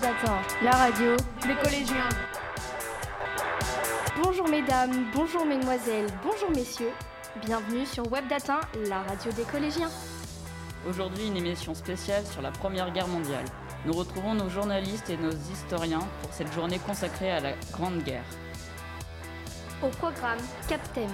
d'Atin, 0.00 0.38
la 0.62 0.70
radio 0.70 1.16
des 1.42 1.54
collégiens. 1.62 2.08
Bonjour 4.22 4.48
mesdames, 4.48 4.92
bonjour 5.14 5.44
mesdemoiselles, 5.44 6.06
bonjour 6.22 6.50
messieurs. 6.50 6.92
Bienvenue 7.44 7.84
sur 7.84 8.10
Web 8.12 8.28
d'Atin, 8.28 8.60
la 8.88 9.02
radio 9.02 9.32
des 9.32 9.42
collégiens. 9.42 9.90
Aujourd'hui, 10.88 11.26
une 11.26 11.36
émission 11.36 11.74
spéciale 11.74 12.24
sur 12.26 12.42
la 12.42 12.50
Première 12.50 12.92
Guerre 12.92 13.08
mondiale. 13.08 13.44
Nous 13.86 13.92
retrouvons 13.92 14.34
nos 14.34 14.48
journalistes 14.48 15.10
et 15.10 15.16
nos 15.16 15.32
historiens 15.32 16.06
pour 16.22 16.32
cette 16.32 16.52
journée 16.52 16.78
consacrée 16.78 17.32
à 17.32 17.40
la 17.40 17.52
Grande 17.72 18.02
Guerre. 18.02 18.26
Au 19.82 19.88
programme 19.88 20.38
Captain, 20.68 21.08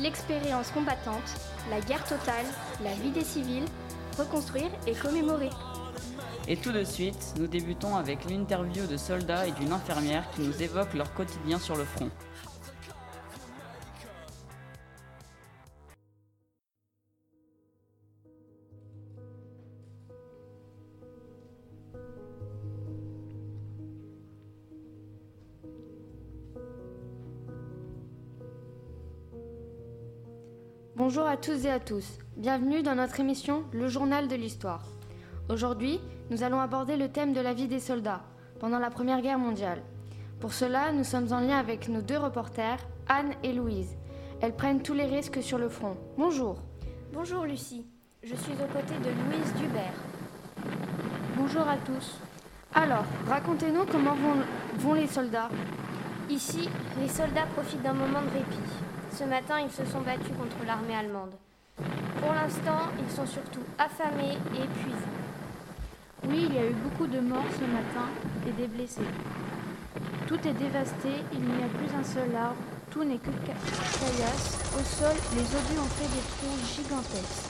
l'expérience 0.00 0.70
combattante, 0.70 1.34
la 1.70 1.80
guerre 1.80 2.04
totale, 2.04 2.46
la 2.82 2.94
vie 2.94 3.10
des 3.10 3.24
civils, 3.24 3.66
reconstruire 4.18 4.70
et 4.86 4.94
commémorer. 4.94 5.50
Et 6.50 6.56
tout 6.56 6.72
de 6.72 6.82
suite, 6.82 7.34
nous 7.38 7.46
débutons 7.46 7.94
avec 7.94 8.24
l'interview 8.24 8.86
de 8.86 8.96
soldats 8.96 9.46
et 9.46 9.52
d'une 9.52 9.70
infirmière 9.70 10.30
qui 10.30 10.40
nous 10.40 10.62
évoquent 10.62 10.94
leur 10.94 11.12
quotidien 11.12 11.58
sur 11.58 11.76
le 11.76 11.84
front. 11.84 12.10
Bonjour 30.96 31.26
à 31.26 31.36
tous 31.36 31.66
et 31.66 31.70
à 31.70 31.78
tous. 31.78 32.18
Bienvenue 32.38 32.82
dans 32.82 32.94
notre 32.94 33.20
émission 33.20 33.64
Le 33.72 33.88
Journal 33.88 34.28
de 34.28 34.34
l'Histoire. 34.34 34.86
Aujourd'hui, 35.50 36.00
nous 36.30 36.42
allons 36.42 36.60
aborder 36.60 36.96
le 36.96 37.08
thème 37.08 37.32
de 37.32 37.40
la 37.40 37.54
vie 37.54 37.68
des 37.68 37.80
soldats 37.80 38.22
pendant 38.60 38.78
la 38.78 38.90
Première 38.90 39.22
Guerre 39.22 39.38
mondiale. 39.38 39.82
Pour 40.40 40.52
cela, 40.52 40.92
nous 40.92 41.04
sommes 41.04 41.32
en 41.32 41.40
lien 41.40 41.58
avec 41.58 41.88
nos 41.88 42.02
deux 42.02 42.18
reporters, 42.18 42.78
Anne 43.08 43.32
et 43.42 43.52
Louise. 43.52 43.96
Elles 44.40 44.54
prennent 44.54 44.82
tous 44.82 44.94
les 44.94 45.06
risques 45.06 45.42
sur 45.42 45.58
le 45.58 45.68
front. 45.68 45.96
Bonjour. 46.16 46.56
Bonjour 47.12 47.44
Lucie, 47.44 47.86
je 48.22 48.34
suis 48.34 48.52
aux 48.52 48.72
côtés 48.72 48.98
de 48.98 49.08
Louise 49.08 49.54
Dubert. 49.54 49.94
Bonjour 51.36 51.62
à 51.62 51.76
tous. 51.78 52.18
Alors, 52.74 53.04
racontez-nous 53.26 53.86
comment 53.86 54.14
vont, 54.14 54.42
vont 54.76 54.94
les 54.94 55.06
soldats. 55.06 55.48
Ici, 56.28 56.68
les 57.00 57.08
soldats 57.08 57.46
profitent 57.54 57.82
d'un 57.82 57.94
moment 57.94 58.20
de 58.20 58.38
répit. 58.38 58.58
Ce 59.12 59.24
matin, 59.24 59.60
ils 59.64 59.70
se 59.70 59.84
sont 59.86 60.02
battus 60.02 60.36
contre 60.38 60.66
l'armée 60.66 60.94
allemande. 60.94 61.32
Pour 62.20 62.32
l'instant, 62.34 62.92
ils 63.00 63.10
sont 63.10 63.26
surtout 63.26 63.62
affamés 63.78 64.36
et 64.54 64.64
épuisés. 64.64 65.27
Oui, 66.26 66.46
il 66.48 66.54
y 66.54 66.58
a 66.58 66.66
eu 66.66 66.74
beaucoup 66.74 67.06
de 67.06 67.20
morts 67.20 67.46
ce 67.54 67.64
matin 67.64 68.08
et 68.46 68.52
des 68.52 68.66
blessés. 68.66 69.00
Tout 70.26 70.38
est 70.46 70.52
dévasté, 70.52 71.08
il 71.32 71.40
n'y 71.40 71.62
a 71.62 71.68
plus 71.68 71.94
un 71.96 72.04
seul 72.04 72.34
arbre, 72.34 72.56
tout 72.90 73.04
n'est 73.04 73.18
que 73.18 73.30
caillasse. 73.46 74.58
Au 74.74 74.82
sol, 74.82 75.16
les 75.34 75.42
obus 75.42 75.78
ont 75.78 75.94
fait 75.94 76.10
des 76.10 76.24
trous 76.34 76.58
gigantesques. 76.76 77.48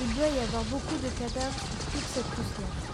Il 0.00 0.14
doit 0.14 0.28
y 0.28 0.44
avoir 0.44 0.62
beaucoup 0.64 0.96
de 0.96 1.08
cadavres 1.18 1.58
sur 1.58 1.92
toute 1.92 2.08
cette 2.12 2.26
poussière. 2.26 2.84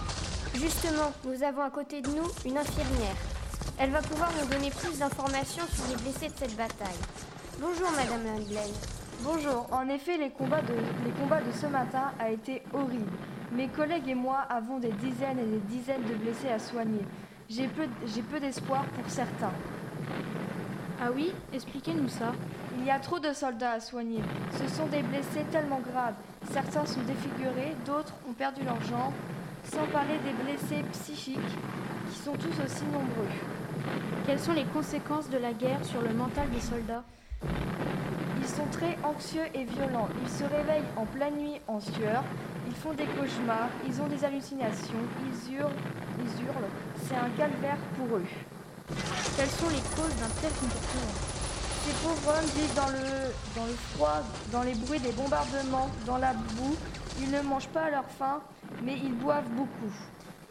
Justement, 0.55 1.13
nous 1.25 1.43
avons 1.43 1.63
à 1.63 1.71
côté 1.71 2.01
de 2.01 2.09
nous 2.09 2.29
une 2.47 2.59
infirmière. 2.59 3.17
Elle 3.79 3.91
va 3.91 4.03
pouvoir 4.03 4.31
nous 4.41 4.49
donner 4.49 4.71
plus 4.71 4.99
d'informations 4.99 5.65
sur 5.75 5.85
les 5.89 6.03
blessés 6.03 6.29
de 6.29 6.39
cette 6.39 6.57
bataille. 6.57 7.01
Bonjour 7.61 7.91
Madame 7.93 8.25
Lindgren. 8.25 8.73
Bonjour, 9.23 9.67
en 9.73 9.89
effet 9.89 10.17
les 10.17 10.31
combats, 10.31 10.63
de, 10.63 10.75
les 11.05 11.11
combats 11.21 11.41
de 11.41 11.53
ce 11.53 11.67
matin 11.67 12.13
a 12.19 12.31
été 12.31 12.63
horribles. 12.73 13.11
Mes 13.53 13.67
collègues 13.67 14.09
et 14.09 14.15
moi 14.15 14.39
avons 14.49 14.79
des 14.79 14.93
dizaines 14.93 15.41
et 15.41 15.45
des 15.45 15.77
dizaines 15.77 16.05
de 16.05 16.15
blessés 16.15 16.51
à 16.51 16.61
soigner. 16.61 17.05
J'ai 17.49 17.67
peu, 17.67 17.83
peu 18.31 18.39
d'espoir 18.39 18.85
pour 18.85 19.11
certains. 19.11 19.51
Ah 21.03 21.09
oui 21.13 21.33
Expliquez-nous 21.53 22.09
ça. 22.09 22.33
Il 22.79 22.85
y 22.85 22.91
a 22.91 23.01
trop 23.01 23.19
de 23.19 23.33
soldats 23.33 23.73
à 23.73 23.81
soigner. 23.81 24.21
Ce 24.53 24.73
sont 24.73 24.87
des 24.87 25.03
blessés 25.03 25.45
tellement 25.51 25.81
graves. 25.81 26.15
Certains 26.53 26.87
sont 26.87 27.01
défigurés, 27.01 27.75
d'autres 27.85 28.15
ont 28.29 28.35
perdu 28.35 28.63
leurs 28.63 28.83
jambes, 28.83 29.15
sans 29.65 29.85
parler 29.87 30.19
des 30.25 30.45
blessés 30.45 30.85
psychiques 30.93 31.39
qui 32.11 32.19
sont 32.19 32.35
tous 32.35 32.65
aussi 32.65 32.85
nombreux. 32.85 33.29
Quelles 34.27 34.39
sont 34.39 34.53
les 34.53 34.65
conséquences 34.65 35.29
de 35.29 35.39
la 35.39 35.53
guerre 35.53 35.85
sur 35.85 36.01
le 36.03 36.15
mental 36.15 36.49
des 36.51 36.61
soldats? 36.61 37.03
Ils 38.41 38.49
sont 38.49 38.67
très 38.71 38.97
anxieux 39.03 39.47
et 39.55 39.65
violents. 39.65 40.09
Ils 40.23 40.31
se 40.31 40.45
réveillent 40.45 40.89
en 40.97 41.05
pleine 41.05 41.37
nuit 41.37 41.61
en 41.67 41.81
sueur. 41.81 42.23
Ils 42.71 42.77
font 42.77 42.93
des 42.93 43.05
cauchemars. 43.05 43.69
Ils 43.85 44.01
ont 44.01 44.07
des 44.07 44.25
hallucinations. 44.25 45.03
Ils 45.27 45.55
hurlent. 45.57 45.73
Ils 46.21 46.45
hurlent. 46.45 46.71
C'est 47.03 47.17
un 47.17 47.29
calvaire 47.37 47.79
pour 47.99 48.17
eux. 48.17 48.25
Quelles 49.37 49.49
sont 49.49 49.69
les 49.69 49.83
causes 49.97 50.15
d'un 50.21 50.31
tel 50.41 50.53
comportement? 50.53 51.15
Ces 51.83 51.93
pauvres 52.05 52.29
hommes 52.29 52.51
vivent 52.55 52.75
dans 52.77 52.87
le, 52.87 53.33
dans 53.57 53.67
le 53.67 53.73
froid, 53.73 54.23
dans 54.53 54.63
les 54.63 54.75
bruits 54.75 55.01
des 55.01 55.11
bombardements, 55.11 55.89
dans 56.07 56.19
la 56.19 56.33
boue. 56.33 56.77
Ils 57.21 57.31
ne 57.33 57.41
mangent 57.43 57.69
pas 57.69 57.87
à 57.87 57.91
leur 57.91 58.05
faim, 58.05 58.41
mais 58.85 58.97
ils 59.03 59.15
boivent 59.15 59.51
beaucoup. 59.51 59.93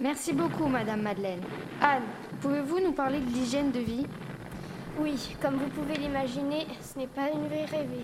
Merci 0.01 0.33
beaucoup, 0.33 0.67
Madame 0.67 1.01
Madeleine. 1.01 1.41
Anne, 1.81 2.03
pouvez-vous 2.41 2.79
nous 2.81 2.91
parler 2.91 3.21
de 3.21 3.29
l'hygiène 3.29 3.71
de 3.71 3.79
vie? 3.79 4.07
Oui, 4.99 5.37
comme 5.41 5.55
vous 5.55 5.69
pouvez 5.69 5.95
l'imaginer, 5.95 6.67
ce 6.81 6.99
n'est 6.99 7.07
pas 7.07 7.29
une 7.31 7.47
vraie 7.47 7.65
rêvée. 7.65 8.03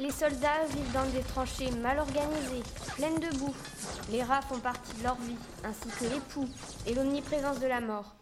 Les 0.00 0.10
soldats 0.10 0.64
vivent 0.70 0.92
dans 0.92 1.06
des 1.12 1.22
tranchées 1.22 1.70
mal 1.70 2.00
organisées, 2.00 2.64
pleines 2.96 3.20
de 3.20 3.28
boue. 3.38 3.54
Les 4.10 4.24
rats 4.24 4.40
font 4.40 4.58
partie 4.58 4.92
de 4.98 5.04
leur 5.04 5.14
vie, 5.14 5.36
ainsi 5.62 5.88
que 6.00 6.12
les 6.12 6.20
poux 6.30 6.48
et 6.84 6.94
l'omniprésence 6.94 7.60
de 7.60 7.68
la 7.68 7.80
mort. 7.80 8.12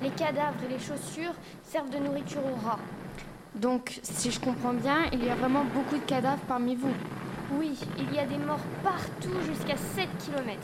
Les 0.00 0.10
cadavres 0.10 0.62
et 0.64 0.68
les 0.68 0.78
chaussures 0.78 1.34
servent 1.64 1.90
de 1.90 1.98
nourriture 1.98 2.42
aux 2.46 2.64
rats. 2.64 2.78
Donc, 3.56 3.98
si 4.04 4.30
je 4.30 4.38
comprends 4.38 4.72
bien, 4.72 5.06
il 5.12 5.24
y 5.24 5.28
a 5.28 5.34
vraiment 5.34 5.64
beaucoup 5.64 5.96
de 5.96 6.04
cadavres 6.04 6.44
parmi 6.46 6.76
vous. 6.76 6.94
Oui, 7.58 7.76
il 7.98 8.14
y 8.14 8.20
a 8.20 8.26
des 8.26 8.38
morts 8.38 8.64
partout 8.84 9.40
jusqu'à 9.44 9.76
7 9.96 10.08
km. 10.24 10.60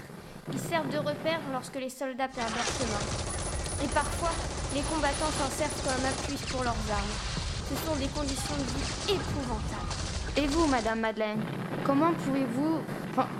Ils 0.52 0.60
servent 0.60 0.90
de 0.90 0.98
repère 0.98 1.40
lorsque 1.50 1.76
les 1.76 1.90
soldats 1.90 2.28
perdent 2.28 2.54
leur 2.54 2.66
chemin. 2.66 3.84
Et 3.84 3.88
parfois, 3.88 4.30
les 4.72 4.82
combattants 4.82 5.34
s'en 5.36 5.50
servent 5.50 5.82
comme 5.82 6.04
appui 6.04 6.36
pour 6.48 6.62
leurs 6.62 6.92
armes. 6.92 7.16
Ce 7.68 7.74
sont 7.74 7.96
des 7.96 8.08
conditions 8.08 8.54
de 8.54 8.62
vie 8.62 9.14
épouvantables. 9.14 10.03
Et 10.36 10.48
vous, 10.48 10.66
Madame 10.66 10.98
Madeleine, 10.98 11.40
comment 11.84 12.12
pouvez-vous, 12.12 12.80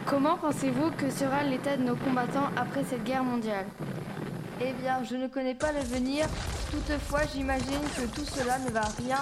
comment 0.07 0.37
pensez-vous 0.37 0.93
que 0.93 1.11
sera 1.11 1.43
l'état 1.43 1.77
de 1.77 1.83
nos 1.83 1.97
combattants 1.97 2.49
après 2.57 2.85
cette 2.85 3.03
guerre 3.03 3.25
mondiale? 3.25 3.67
Eh 4.61 4.73
bien, 4.75 5.03
je 5.03 5.17
ne 5.17 5.27
connais 5.27 5.57
pas 5.57 5.73
l'avenir. 5.73 6.27
Toutefois, 6.71 7.23
j'imagine 7.35 7.81
que 7.97 8.07
tout 8.15 8.25
cela 8.25 8.61
ne 8.61 8.71
va 8.71 8.83
rien 8.99 9.19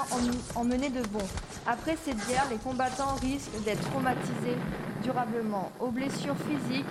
emmener 0.54 0.90
de 0.90 1.00
bon. 1.08 1.26
Après 1.66 1.96
cette 1.96 2.28
guerre, 2.28 2.46
les 2.50 2.58
combattants 2.58 3.14
risquent 3.22 3.64
d'être 3.64 3.88
traumatisés 3.90 4.58
durablement 5.02 5.72
aux 5.80 5.90
blessures 5.90 6.36
physiques, 6.36 6.84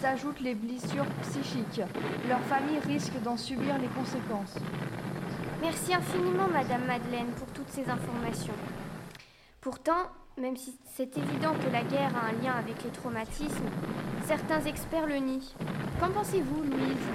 s'ajoutent 0.00 0.40
les 0.40 0.54
blessures 0.54 1.06
psychiques. 1.22 1.82
Leurs 2.28 2.42
familles 2.42 2.78
risquent 2.86 3.20
d'en 3.24 3.36
subir 3.36 3.76
les 3.78 3.88
conséquences. 3.88 4.54
Merci 5.60 5.94
infiniment, 5.94 6.46
Madame 6.52 6.84
Madeleine, 6.86 7.32
pour 7.36 7.48
toutes 7.48 7.70
ces 7.70 7.90
informations. 7.90 8.54
Pourtant, 9.60 10.06
même 10.40 10.56
si 10.56 10.74
c'est 10.94 11.16
évident 11.16 11.52
que 11.54 11.70
la 11.72 11.82
guerre 11.82 12.12
a 12.16 12.28
un 12.28 12.42
lien 12.42 12.52
avec 12.52 12.82
les 12.84 12.90
traumatismes, 12.90 13.70
certains 14.26 14.60
experts 14.64 15.06
le 15.06 15.16
nient. 15.16 15.54
Qu'en 16.00 16.10
pensez-vous, 16.10 16.62
Louise? 16.62 17.06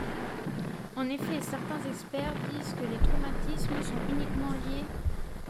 En 0.96 1.10
effet, 1.10 1.40
certains 1.42 1.80
experts 1.90 2.34
disent 2.52 2.74
que 2.74 2.86
les 2.86 2.98
traumatismes 2.98 3.82
sont 3.82 4.14
uniquement 4.14 4.52
liés 4.68 4.86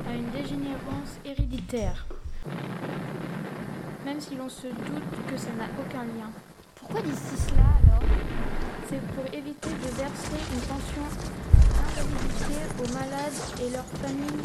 à 0.07 0.13
une 0.15 0.29
dégénérescence 0.29 1.19
héréditaire, 1.25 2.05
même 4.05 4.19
si 4.19 4.35
l'on 4.35 4.49
se 4.49 4.67
doute 4.67 5.27
que 5.27 5.37
ça 5.37 5.51
n'a 5.57 5.67
aucun 5.79 6.03
lien. 6.03 6.31
Pourquoi 6.75 7.01
disent-ils 7.01 7.37
cela 7.37 7.63
alors? 7.83 8.03
C'est 8.89 9.01
pour 9.13 9.25
éviter 9.33 9.69
de 9.69 9.89
verser 9.97 10.39
une 10.53 10.61
pension 10.61 11.03
invalidité 11.97 12.55
aux 12.79 12.93
malades 12.93 13.39
et 13.61 13.69
leurs 13.71 13.85
familles. 14.01 14.43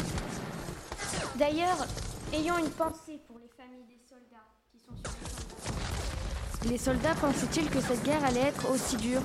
D'ailleurs, 1.37 1.85
ayons 2.33 2.57
une 2.59 2.69
pensée 2.69 3.19
pour 3.27 3.39
les 3.39 3.47
familles 3.47 3.85
des 3.87 3.99
soldats 4.07 4.45
qui 4.71 4.79
sont 4.79 4.93
sur 6.61 6.69
Les 6.69 6.77
soldats 6.77 7.15
pensaient-ils 7.15 7.69
que 7.69 7.81
cette 7.81 8.03
guerre 8.03 8.23
allait 8.23 8.41
être 8.41 8.69
aussi 8.71 8.97
dure? 8.97 9.21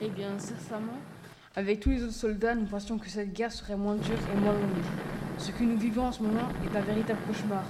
Eh 0.00 0.08
bien, 0.10 0.38
sincèrement, 0.38 0.98
avec 1.54 1.80
tous 1.80 1.90
les 1.90 2.02
autres 2.02 2.12
soldats, 2.12 2.54
nous 2.54 2.66
pensions 2.66 2.98
que 2.98 3.08
cette 3.08 3.32
guerre 3.32 3.52
serait 3.52 3.76
moins 3.76 3.96
dure 3.96 4.18
et 4.32 4.36
moins 4.38 4.52
longue. 4.52 4.84
Ce 5.38 5.50
que 5.50 5.64
nous 5.64 5.78
vivons 5.78 6.06
en 6.06 6.12
ce 6.12 6.22
moment 6.22 6.48
est 6.64 6.76
un 6.76 6.82
véritable 6.82 7.20
cauchemar. 7.26 7.64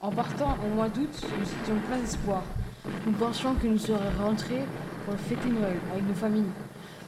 En 0.00 0.10
partant 0.10 0.58
au 0.64 0.74
mois 0.74 0.88
d'août, 0.88 1.08
nous 1.38 1.44
étions 1.44 1.80
plein 1.88 1.98
d'espoir. 1.98 2.42
Nous 3.06 3.12
pensions 3.12 3.54
que 3.54 3.66
nous 3.66 3.78
serions 3.78 4.10
rentrés 4.18 4.64
pour 5.06 5.14
fêter 5.14 5.48
Noël 5.48 5.78
avec 5.92 6.06
nos 6.06 6.14
familles. 6.14 6.52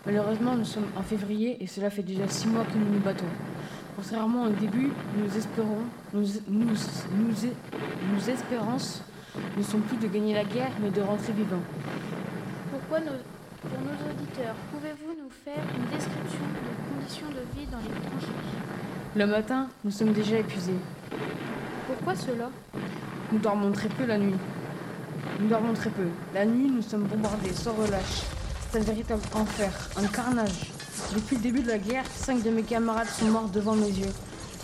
Malheureusement, 0.06 0.54
nous 0.54 0.64
sommes 0.64 0.86
en 0.96 1.02
février 1.02 1.60
et 1.60 1.66
cela 1.66 1.90
fait 1.90 2.04
déjà 2.04 2.28
six 2.28 2.46
mois 2.46 2.64
que 2.64 2.78
nous 2.78 2.94
nous 2.94 3.00
battons. 3.00 3.26
Contrairement 3.96 4.44
au 4.44 4.50
début, 4.50 4.92
nous 5.18 5.36
espérons, 5.36 5.82
nous, 6.14 6.26
nous, 6.46 6.66
nous, 6.66 8.30
espérances 8.30 9.02
ne 9.56 9.62
sont 9.64 9.80
plus 9.80 9.96
de 9.96 10.06
gagner 10.06 10.34
la 10.34 10.44
guerre, 10.44 10.70
mais 10.80 10.90
de 10.90 11.00
rentrer 11.00 11.32
vivants. 11.32 11.62
Pourquoi 12.70 13.00
nos, 13.00 13.18
pour 13.62 13.80
nos 13.80 14.10
auditeurs, 14.10 14.54
pouvez-vous 14.70 15.22
nous 15.24 15.30
faire 15.44 15.64
une 15.76 15.96
description 15.96 16.44
des 16.54 16.94
conditions 16.94 17.28
de 17.28 17.58
vie 17.58 17.66
dans 17.66 17.78
les 17.78 18.08
tranchées? 18.08 18.32
Le 19.16 19.26
matin, 19.26 19.68
nous 19.82 19.90
sommes 19.90 20.12
déjà 20.12 20.38
épuisés. 20.38 20.78
Pourquoi 21.88 22.14
cela? 22.14 22.50
Nous 23.32 23.40
dormons 23.40 23.72
très 23.72 23.88
peu 23.88 24.06
la 24.06 24.18
nuit. 24.18 24.36
Nous 25.40 25.48
dormons 25.48 25.72
très 25.72 25.90
peu. 25.90 26.06
La 26.32 26.46
nuit, 26.46 26.70
nous 26.70 26.82
sommes 26.82 27.04
bombardés 27.04 27.52
sans 27.52 27.72
relâche. 27.72 28.35
Un 28.76 28.80
véritable 28.80 29.22
enfer, 29.32 29.72
un 29.96 30.06
carnage. 30.06 30.70
Depuis 31.14 31.36
le 31.36 31.42
début 31.42 31.62
de 31.62 31.68
la 31.68 31.78
guerre, 31.78 32.04
cinq 32.14 32.42
de 32.42 32.50
mes 32.50 32.62
camarades 32.62 33.08
sont 33.08 33.24
morts 33.24 33.48
devant 33.48 33.74
mes 33.74 33.88
yeux. 33.88 34.12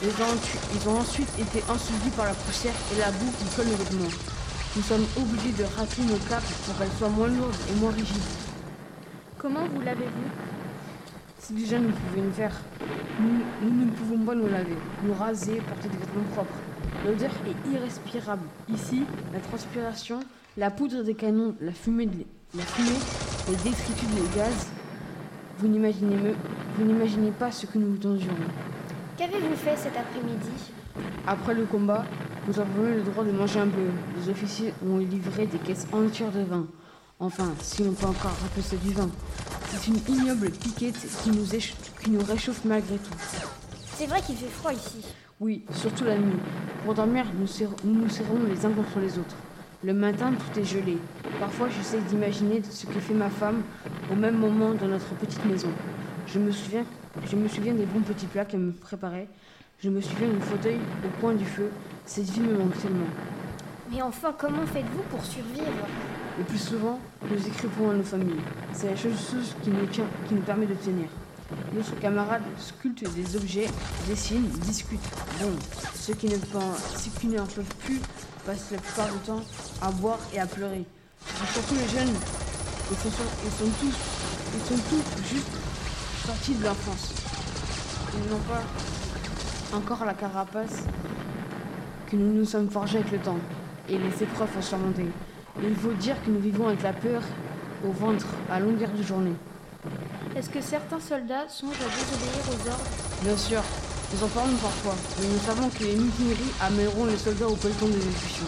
Ils 0.02 0.08
ont, 0.08 0.36
ils 0.74 0.88
ont 0.90 0.98
ensuite 0.98 1.30
été 1.38 1.64
ensevelis 1.66 2.10
par 2.14 2.26
la 2.26 2.34
poussière 2.34 2.74
et 2.92 2.98
la 2.98 3.10
boue 3.10 3.32
qui 3.38 3.56
colle 3.56 3.68
nos 3.68 3.76
vêtements. 3.76 4.10
Nous 4.76 4.82
sommes 4.82 5.06
obligés 5.16 5.52
de 5.52 5.64
racler 5.64 6.04
nos 6.04 6.18
capes 6.28 6.44
pour 6.66 6.76
qu'elles 6.76 6.92
soient 6.98 7.08
moins 7.08 7.28
lourdes 7.28 7.56
et 7.70 7.80
moins 7.80 7.90
rigides. 7.90 8.20
Comment 9.38 9.66
vous 9.74 9.80
l'avez-vous 9.80 10.30
Si 11.38 11.54
déjà 11.54 11.78
nous 11.78 11.92
pouvions 11.92 12.24
le 12.24 12.32
faire, 12.32 12.60
nous, 13.18 13.40
nous 13.62 13.86
ne 13.86 13.90
pouvons 13.92 14.18
pas 14.18 14.34
nous 14.34 14.48
laver, 14.48 14.76
nous 15.04 15.14
raser, 15.14 15.54
porter 15.54 15.88
des 15.88 15.96
vêtements 15.96 16.34
propres. 16.34 16.58
L'odeur 17.06 17.30
est 17.46 17.72
irrespirable. 17.72 18.46
Ici, 18.68 19.04
la 19.32 19.40
transpiration, 19.40 20.20
la 20.58 20.70
poudre 20.70 21.02
des 21.02 21.14
canons, 21.14 21.54
la 21.62 21.72
fumée, 21.72 22.04
de, 22.04 22.26
la 22.54 22.62
fumée 22.64 22.98
les 23.48 23.56
détritus 23.56 24.08
de 24.08 24.36
gaz. 24.36 24.68
Vous 25.58 25.68
n'imaginez, 25.68 26.16
vous 26.76 26.84
n'imaginez 26.84 27.30
pas 27.30 27.50
ce 27.50 27.66
que 27.66 27.78
nous 27.78 27.94
endurons. 27.96 28.34
Qu'avez-vous 29.16 29.56
fait 29.56 29.76
cet 29.76 29.96
après-midi? 29.96 30.72
Après 31.26 31.54
le 31.54 31.64
combat, 31.64 32.04
nous 32.46 32.58
avons 32.58 32.86
eu 32.86 32.94
le 32.94 33.02
droit 33.02 33.24
de 33.24 33.30
manger 33.30 33.60
un 33.60 33.68
peu. 33.68 33.86
Les 34.18 34.30
officiers 34.30 34.74
ont 34.86 34.98
livré 34.98 35.46
des 35.46 35.58
caisses 35.58 35.86
entières 35.92 36.32
de 36.32 36.42
vin. 36.42 36.66
Enfin, 37.20 37.52
si 37.60 37.84
l'on 37.84 37.92
peut 37.92 38.06
encore 38.06 38.32
rappeler 38.42 38.62
ça 38.62 38.76
du 38.76 38.92
vin. 38.92 39.08
C'est 39.68 39.86
une 39.88 39.98
ignoble 40.08 40.50
piquette 40.50 40.98
qui 41.22 41.30
nous, 41.30 41.46
qui 42.02 42.10
nous 42.10 42.24
réchauffe 42.24 42.64
malgré 42.64 42.96
tout. 42.96 43.14
C'est 43.94 44.06
vrai 44.06 44.20
qu'il 44.22 44.36
fait 44.36 44.48
froid 44.48 44.72
ici. 44.72 45.04
Oui, 45.40 45.64
surtout 45.72 46.04
la 46.04 46.18
nuit. 46.18 46.38
Pour 46.84 46.94
dormir, 46.94 47.26
nous, 47.38 47.46
nous 47.84 48.00
nous 48.00 48.08
serrons 48.08 48.38
les 48.48 48.66
uns 48.66 48.70
contre 48.70 48.98
les 49.00 49.18
autres. 49.18 49.36
Le 49.84 49.93
matin, 49.93 50.32
tout 50.32 50.61
est 50.61 50.64
gelé. 50.64 50.96
Parfois, 51.40 51.69
j'essaie 51.69 51.99
d'imaginer 52.02 52.62
ce 52.62 52.87
que 52.87 53.00
fait 53.00 53.14
ma 53.14 53.29
femme 53.29 53.62
au 54.12 54.14
même 54.14 54.38
moment 54.38 54.75
dans 54.75 54.87
notre 54.87 55.12
petite 55.17 55.44
maison. 55.44 55.70
Je 56.29 56.38
me 56.38 56.52
souviens, 56.52 56.84
je 57.29 57.34
me 57.34 57.49
souviens 57.49 57.75
des 57.75 57.84
bons 57.84 58.02
petits 58.02 58.26
plats 58.26 58.44
qu'elle 58.44 58.61
me 58.61 58.70
préparait. 58.70 59.26
Je 59.82 59.90
me 59.90 60.00
souviens 60.00 60.29
du 60.29 60.40
fauteuil 60.40 60.79
au 61.05 61.20
coin 61.20 61.34
du 61.34 61.44
feu. 61.44 61.69
Cette 62.06 62.31
vie 62.31 62.43
me 62.43 62.56
manque 62.56 62.81
tellement. 62.81 63.08
Mais 63.90 64.00
enfin, 64.02 64.32
comment 64.38 64.64
faites-vous 64.73 65.02
pour 65.11 65.25
survivre? 65.25 65.67
Le 66.38 66.44
plus 66.44 66.62
souvent, 66.62 67.00
nous 67.29 67.44
écrivons 67.44 67.90
à 67.90 67.94
nos 67.94 68.05
familles. 68.05 68.40
C'est 68.73 68.87
la 68.87 68.96
chose 68.96 69.56
qui 69.64 69.70
nous, 69.70 69.87
tient, 69.87 70.06
qui 70.29 70.34
nous 70.34 70.43
permet 70.43 70.67
de 70.67 70.75
tenir. 70.75 71.08
Nos 71.75 71.82
camarades 72.00 72.43
sculptent 72.56 73.12
des 73.17 73.37
objets, 73.37 73.67
dessinent, 74.06 74.49
discutent. 74.64 75.11
Bon, 75.40 75.50
ceux 75.93 76.14
qui 76.14 76.26
ne, 76.26 76.37
ceux 76.37 77.11
qui 77.20 77.26
n'en 77.26 77.46
peuvent 77.46 77.75
plus 77.84 78.00
passent 78.46 78.70
la 78.72 78.78
plupart 78.78 79.08
du 79.08 79.18
temps 79.18 79.40
à 79.80 79.90
boire 79.90 80.18
et 80.34 80.40
à 80.40 80.46
pleurer. 80.46 80.84
surtout 81.52 81.74
les 81.74 81.88
jeunes. 81.88 82.14
Ils 82.90 82.96
sont, 82.96 83.08
ils 83.44 83.50
sont 83.50 83.70
tous, 83.80 83.94
ils 84.54 84.76
sont 84.76 84.82
tous 84.88 85.28
juste 85.28 85.52
sortis 86.26 86.54
de 86.54 86.64
l'enfance. 86.64 87.14
Ils 88.14 88.30
n'ont 88.30 88.40
pas 88.40 89.76
encore 89.76 90.04
la 90.04 90.14
carapace 90.14 90.82
que 92.10 92.16
nous 92.16 92.32
nous 92.34 92.44
sommes 92.44 92.68
forgés 92.68 92.98
avec 92.98 93.12
le 93.12 93.18
temps 93.18 93.38
et 93.88 93.96
les 93.96 94.22
épreuves 94.22 94.50
ont 94.58 94.62
surmonté. 94.62 95.06
Il 95.62 95.76
faut 95.76 95.92
dire 95.92 96.16
que 96.24 96.30
nous 96.30 96.40
vivons 96.40 96.68
avec 96.68 96.82
la 96.82 96.92
peur 96.92 97.22
au 97.86 97.92
ventre 97.92 98.26
à 98.50 98.60
longueur 98.60 98.90
de 98.90 99.02
journée. 99.02 99.34
Est-ce 100.36 100.50
que 100.50 100.60
certains 100.60 101.00
soldats 101.00 101.48
songent 101.48 101.70
à 101.70 101.88
désobéir 101.88 102.48
aux 102.48 102.68
ordres? 102.68 102.84
Bien 103.22 103.36
sûr, 103.36 103.62
nous 104.12 104.24
en 104.24 104.28
parlons 104.28 104.56
parfois, 104.56 104.94
mais 105.20 105.26
nous 105.26 105.38
savons 105.38 105.68
que 105.68 105.84
les 105.84 105.96
mutineries 105.96 106.52
amèneront 106.60 107.06
les 107.06 107.16
soldats 107.16 107.48
au 107.48 107.56
peloton 107.56 107.86
de 107.86 107.94
l'exécution. 107.94 108.44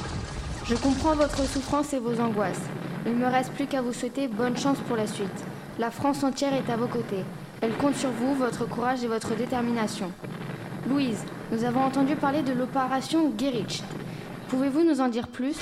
Je 0.66 0.74
comprends 0.74 1.14
votre 1.14 1.48
souffrance 1.48 1.92
et 1.92 1.98
vos 1.98 2.20
angoisses. 2.20 2.60
Il 3.06 3.12
ne 3.12 3.24
me 3.24 3.30
reste 3.30 3.52
plus 3.52 3.66
qu'à 3.66 3.82
vous 3.82 3.92
souhaiter 3.92 4.28
bonne 4.28 4.56
chance 4.56 4.78
pour 4.86 4.96
la 4.96 5.06
suite. 5.06 5.44
La 5.78 5.90
France 5.90 6.22
entière 6.22 6.54
est 6.54 6.70
à 6.70 6.76
vos 6.76 6.86
côtés. 6.86 7.24
Elle 7.60 7.74
compte 7.76 7.96
sur 7.96 8.10
vous, 8.10 8.34
votre 8.34 8.66
courage 8.66 9.04
et 9.04 9.08
votre 9.08 9.34
détermination. 9.34 10.10
Louise, 10.88 11.24
nous 11.50 11.64
avons 11.64 11.82
entendu 11.82 12.14
parler 12.14 12.42
de 12.42 12.52
l'opération 12.52 13.32
Gerich. 13.38 13.82
Pouvez-vous 14.48 14.84
nous 14.84 15.00
en 15.00 15.08
dire 15.08 15.28
plus? 15.28 15.56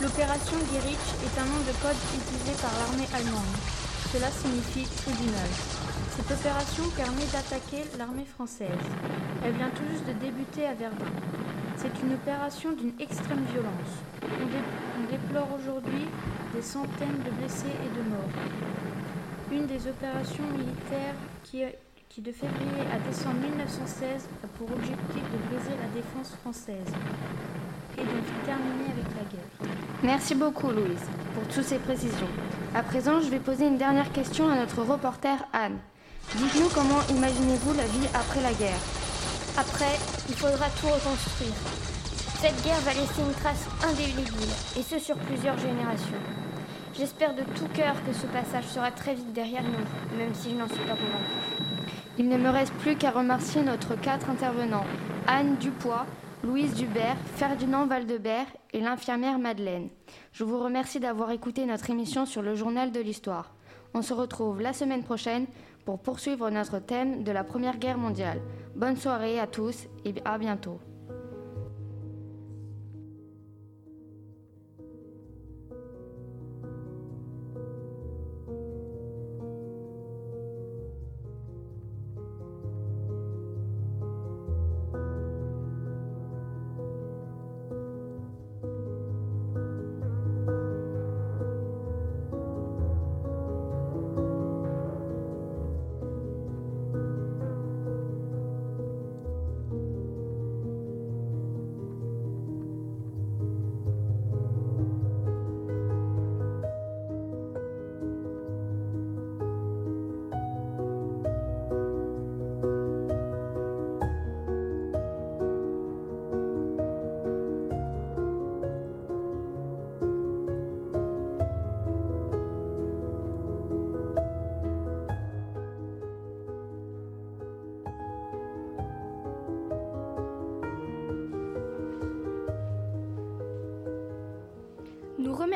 L'opération 0.00 0.56
Gerich 0.72 1.06
est 1.24 1.40
un 1.40 1.44
nom 1.44 1.60
de 1.60 1.72
code 1.80 1.96
utilisé 2.14 2.52
par 2.60 2.72
l'armée 2.80 3.08
allemande. 3.14 3.54
Cela 4.12 4.28
signifie 4.30 4.88
tribunal. 5.02 5.83
Cette 6.16 6.30
opération 6.30 6.84
permet 6.96 7.26
d'attaquer 7.32 7.82
l'armée 7.98 8.24
française. 8.24 8.68
Elle 9.44 9.52
vient 9.54 9.70
tout 9.70 9.82
juste 9.90 10.06
de 10.06 10.12
débuter 10.12 10.64
à 10.64 10.74
Verdun. 10.74 11.10
C'est 11.76 11.90
une 12.02 12.14
opération 12.14 12.70
d'une 12.70 12.92
extrême 13.00 13.42
violence. 13.50 13.92
On, 14.22 14.46
dé 14.46 14.62
on 14.96 15.10
déplore 15.10 15.48
aujourd'hui 15.58 16.06
des 16.54 16.62
centaines 16.62 17.18
de 17.24 17.30
blessés 17.32 17.66
et 17.66 17.98
de 17.98 18.08
morts. 18.08 18.30
Une 19.50 19.66
des 19.66 19.88
opérations 19.88 20.44
militaires 20.56 21.18
qui, 21.42 21.64
qui 22.08 22.20
de 22.20 22.30
février 22.30 22.86
à 22.94 23.00
décembre 23.08 23.40
1916 23.40 24.28
a 24.44 24.46
pour 24.56 24.70
objectif 24.70 25.22
de 25.22 25.38
briser 25.50 25.74
la 25.82 25.88
défense 26.00 26.30
française 26.42 26.94
et 27.98 28.02
de 28.02 28.46
terminer 28.46 28.92
avec 28.92 29.10
la 29.18 29.24
guerre. 29.32 29.74
Merci 30.04 30.36
beaucoup 30.36 30.70
Louise 30.70 31.08
pour 31.34 31.42
toutes 31.48 31.64
ces 31.64 31.78
précisions. 31.78 32.30
À 32.72 32.84
présent, 32.84 33.20
je 33.20 33.30
vais 33.30 33.40
poser 33.40 33.66
une 33.66 33.78
dernière 33.78 34.12
question 34.12 34.48
à 34.48 34.54
notre 34.54 34.82
reporter 34.82 35.44
Anne. 35.52 35.78
Dites-nous 36.32 36.68
comment 36.74 37.00
imaginez-vous 37.10 37.74
la 37.74 37.84
vie 37.86 38.08
après 38.12 38.42
la 38.42 38.52
guerre 38.54 38.80
Après, 39.56 39.98
il 40.28 40.34
faudra 40.34 40.66
tout 40.80 40.86
reconstruire. 40.86 41.54
Cette 42.40 42.64
guerre 42.64 42.80
va 42.80 42.92
laisser 42.92 43.20
une 43.20 43.34
trace 43.34 43.66
indélébile, 43.86 44.52
et 44.76 44.82
ce 44.82 44.98
sur 44.98 45.16
plusieurs 45.16 45.58
générations. 45.58 46.18
J'espère 46.96 47.34
de 47.34 47.42
tout 47.42 47.68
cœur 47.72 47.94
que 48.04 48.12
ce 48.12 48.26
passage 48.26 48.66
sera 48.66 48.90
très 48.90 49.14
vite 49.14 49.32
derrière 49.32 49.62
nous, 49.62 50.16
même 50.18 50.34
si 50.34 50.50
je 50.50 50.56
n'en 50.56 50.68
suis 50.68 50.78
pas 50.78 50.96
convaincue. 50.96 51.74
Il 52.18 52.28
ne 52.28 52.36
me 52.36 52.50
reste 52.50 52.74
plus 52.74 52.96
qu'à 52.96 53.10
remercier 53.10 53.62
notre 53.62 53.94
quatre 53.94 54.30
intervenants, 54.30 54.84
Anne 55.26 55.56
Dupois, 55.56 56.06
Louise 56.44 56.74
Dubert, 56.74 57.16
Ferdinand 57.36 57.86
Valdebert 57.86 58.46
et 58.72 58.80
l'infirmière 58.80 59.38
Madeleine. 59.38 59.88
Je 60.32 60.44
vous 60.44 60.58
remercie 60.58 61.00
d'avoir 61.00 61.30
écouté 61.30 61.64
notre 61.64 61.90
émission 61.90 62.26
sur 62.26 62.42
le 62.42 62.54
journal 62.54 62.92
de 62.92 63.00
l'histoire. 63.00 63.54
On 63.94 64.02
se 64.02 64.12
retrouve 64.12 64.60
la 64.60 64.72
semaine 64.72 65.04
prochaine 65.04 65.46
pour 65.84 65.98
poursuivre 65.98 66.50
notre 66.50 66.78
thème 66.78 67.22
de 67.22 67.32
la 67.32 67.44
Première 67.44 67.78
Guerre 67.78 67.98
mondiale. 67.98 68.40
Bonne 68.74 68.96
soirée 68.96 69.38
à 69.38 69.46
tous 69.46 69.86
et 70.04 70.14
à 70.24 70.38
bientôt. 70.38 70.78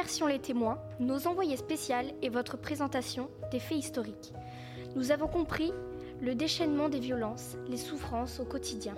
Remercions 0.09 0.27
les 0.27 0.39
témoins, 0.39 0.79
nos 1.01 1.27
envoyés 1.27 1.59
spéciaux 1.59 2.15
et 2.23 2.31
votre 2.31 2.57
présentation 2.57 3.29
des 3.53 3.61
faits 3.61 3.77
historiques. 3.77 4.33
Nous 4.97 5.11
avons 5.11 5.29
compris 5.29 5.71
le 6.23 6.35
déchaînement 6.35 6.89
des 6.89 6.99
violences, 6.99 7.59
les 7.69 7.77
souffrances 7.77 8.41
au 8.41 8.47
quotidien. 8.47 8.95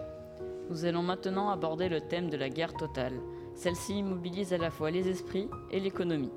Nous 0.68 0.84
allons 0.84 1.02
maintenant 1.02 1.50
aborder 1.50 1.88
le 1.88 2.00
thème 2.00 2.30
de 2.30 2.36
la 2.36 2.48
guerre 2.48 2.74
totale. 2.74 3.14
Celle-ci 3.56 3.98
immobilise 3.98 4.52
à 4.52 4.58
la 4.58 4.70
fois 4.70 4.92
les 4.92 5.08
esprits 5.08 5.48
et 5.72 5.80
l'économie. 5.80 6.30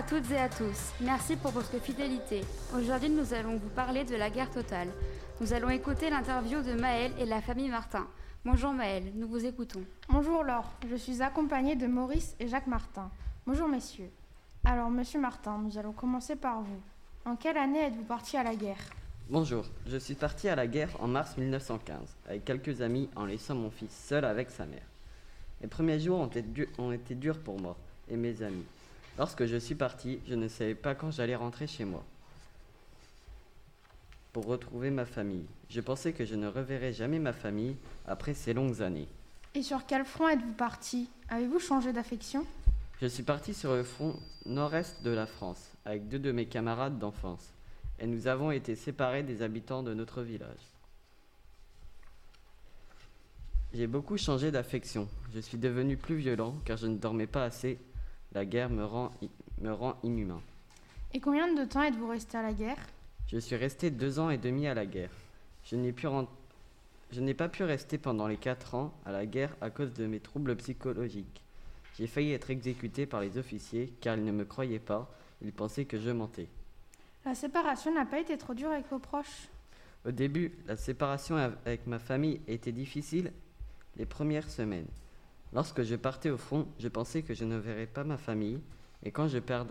À 0.00 0.02
toutes 0.02 0.30
et 0.30 0.38
à 0.38 0.48
tous. 0.48 0.92
Merci 1.02 1.36
pour 1.36 1.50
votre 1.50 1.78
fidélité. 1.78 2.40
Aujourd'hui, 2.74 3.10
nous 3.10 3.34
allons 3.34 3.56
vous 3.56 3.68
parler 3.68 4.04
de 4.04 4.16
la 4.16 4.30
guerre 4.30 4.50
totale. 4.50 4.88
Nous 5.42 5.52
allons 5.52 5.68
écouter 5.68 6.08
l'interview 6.08 6.62
de 6.62 6.72
Maël 6.72 7.12
et 7.18 7.26
la 7.26 7.42
famille 7.42 7.68
Martin. 7.68 8.06
Bonjour 8.44 8.72
Maël, 8.72 9.04
nous 9.14 9.28
vous 9.28 9.44
écoutons. 9.44 9.82
Bonjour 10.08 10.42
Laure, 10.42 10.70
je 10.88 10.96
suis 10.96 11.20
accompagnée 11.20 11.76
de 11.76 11.86
Maurice 11.86 12.34
et 12.40 12.48
Jacques 12.48 12.66
Martin. 12.66 13.10
Bonjour 13.46 13.68
messieurs. 13.68 14.08
Alors, 14.64 14.88
monsieur 14.88 15.20
Martin, 15.20 15.58
nous 15.58 15.76
allons 15.76 15.92
commencer 15.92 16.36
par 16.36 16.62
vous. 16.62 16.80
En 17.26 17.36
quelle 17.36 17.58
année 17.58 17.80
êtes-vous 17.84 18.04
parti 18.04 18.36
à 18.38 18.42
la 18.42 18.54
guerre? 18.54 18.78
Bonjour, 19.28 19.66
je 19.86 19.98
suis 19.98 20.14
parti 20.14 20.48
à 20.48 20.56
la 20.56 20.66
guerre 20.66 20.90
en 21.00 21.08
mars 21.08 21.36
1915 21.36 21.98
avec 22.26 22.44
quelques 22.46 22.80
amis 22.80 23.10
en 23.16 23.26
laissant 23.26 23.54
mon 23.54 23.70
fils 23.70 23.90
seul 24.08 24.24
avec 24.24 24.50
sa 24.50 24.64
mère. 24.64 24.86
Les 25.60 25.68
premiers 25.68 26.00
jours 26.00 26.20
ont 26.20 26.26
été, 26.26 26.42
du- 26.42 26.68
ont 26.78 26.90
été 26.92 27.14
durs 27.14 27.38
pour 27.38 27.60
moi 27.60 27.76
et 28.08 28.16
mes 28.16 28.40
amis. 28.42 28.64
Lorsque 29.18 29.46
je 29.46 29.56
suis 29.56 29.74
parti, 29.74 30.20
je 30.26 30.34
ne 30.34 30.48
savais 30.48 30.74
pas 30.74 30.94
quand 30.94 31.10
j'allais 31.10 31.36
rentrer 31.36 31.66
chez 31.66 31.84
moi 31.84 32.04
pour 34.32 34.46
retrouver 34.46 34.90
ma 34.90 35.04
famille. 35.04 35.44
Je 35.68 35.80
pensais 35.80 36.12
que 36.12 36.24
je 36.24 36.34
ne 36.34 36.46
reverrais 36.46 36.92
jamais 36.92 37.18
ma 37.18 37.32
famille 37.32 37.76
après 38.06 38.34
ces 38.34 38.52
longues 38.52 38.80
années. 38.82 39.08
Et 39.54 39.62
sur 39.62 39.84
quel 39.86 40.04
front 40.04 40.28
êtes-vous 40.28 40.52
parti? 40.52 41.08
Avez-vous 41.28 41.58
changé 41.58 41.92
d'affection? 41.92 42.46
Je 43.00 43.06
suis 43.06 43.22
parti 43.22 43.54
sur 43.54 43.74
le 43.74 43.82
front 43.82 44.14
nord-est 44.46 45.02
de 45.02 45.10
la 45.10 45.26
France 45.26 45.70
avec 45.84 46.08
deux 46.08 46.18
de 46.18 46.32
mes 46.32 46.46
camarades 46.46 46.98
d'enfance 46.98 47.48
et 47.98 48.06
nous 48.06 48.26
avons 48.26 48.50
été 48.50 48.76
séparés 48.76 49.22
des 49.22 49.42
habitants 49.42 49.82
de 49.82 49.94
notre 49.94 50.22
village. 50.22 50.60
J'ai 53.72 53.86
beaucoup 53.86 54.16
changé 54.16 54.50
d'affection. 54.50 55.08
Je 55.34 55.40
suis 55.40 55.58
devenu 55.58 55.96
plus 55.96 56.16
violent 56.16 56.54
car 56.64 56.76
je 56.76 56.86
ne 56.86 56.96
dormais 56.96 57.26
pas 57.26 57.44
assez. 57.44 57.78
La 58.32 58.44
guerre 58.44 58.70
me 58.70 58.84
rend, 58.84 59.10
me 59.60 59.72
rend 59.72 59.96
inhumain. 60.02 60.40
Et 61.12 61.20
combien 61.20 61.52
de 61.52 61.64
temps 61.64 61.82
êtes-vous 61.82 62.08
resté 62.08 62.38
à 62.38 62.42
la 62.42 62.52
guerre? 62.52 62.78
Je 63.26 63.38
suis 63.38 63.56
resté 63.56 63.90
deux 63.90 64.18
ans 64.18 64.30
et 64.30 64.38
demi 64.38 64.66
à 64.66 64.74
la 64.74 64.86
guerre. 64.86 65.10
Je 65.64 65.76
n'ai 65.76 65.92
pu 65.92 66.06
je 67.12 67.20
n'ai 67.20 67.34
pas 67.34 67.48
pu 67.48 67.64
rester 67.64 67.98
pendant 67.98 68.28
les 68.28 68.36
quatre 68.36 68.76
ans 68.76 68.92
à 69.04 69.10
la 69.10 69.26
guerre 69.26 69.56
à 69.60 69.70
cause 69.70 69.92
de 69.92 70.06
mes 70.06 70.20
troubles 70.20 70.54
psychologiques. 70.56 71.42
J'ai 71.98 72.06
failli 72.06 72.32
être 72.32 72.50
exécuté 72.50 73.04
par 73.04 73.20
les 73.20 73.36
officiers 73.36 73.92
car 74.00 74.16
ils 74.16 74.24
ne 74.24 74.30
me 74.30 74.44
croyaient 74.44 74.78
pas, 74.78 75.12
ils 75.42 75.52
pensaient 75.52 75.84
que 75.86 75.98
je 75.98 76.10
mentais. 76.10 76.46
La 77.24 77.34
séparation 77.34 77.92
n'a 77.92 78.06
pas 78.06 78.20
été 78.20 78.38
trop 78.38 78.54
dure 78.54 78.70
avec 78.70 78.88
vos 78.88 79.00
proches? 79.00 79.48
Au 80.06 80.12
début, 80.12 80.52
la 80.66 80.76
séparation 80.76 81.36
av- 81.36 81.56
avec 81.66 81.86
ma 81.88 81.98
famille 81.98 82.40
était 82.46 82.72
difficile 82.72 83.32
les 83.96 84.06
premières 84.06 84.48
semaines. 84.48 84.86
Lorsque 85.52 85.82
je 85.82 85.96
partais 85.96 86.30
au 86.30 86.36
front, 86.36 86.66
je 86.78 86.88
pensais 86.88 87.22
que 87.22 87.34
je 87.34 87.44
ne 87.44 87.56
verrais 87.56 87.86
pas 87.86 88.04
ma 88.04 88.16
famille 88.16 88.60
et, 89.02 89.10
quand 89.10 89.28
je 89.28 89.38
perd... 89.38 89.68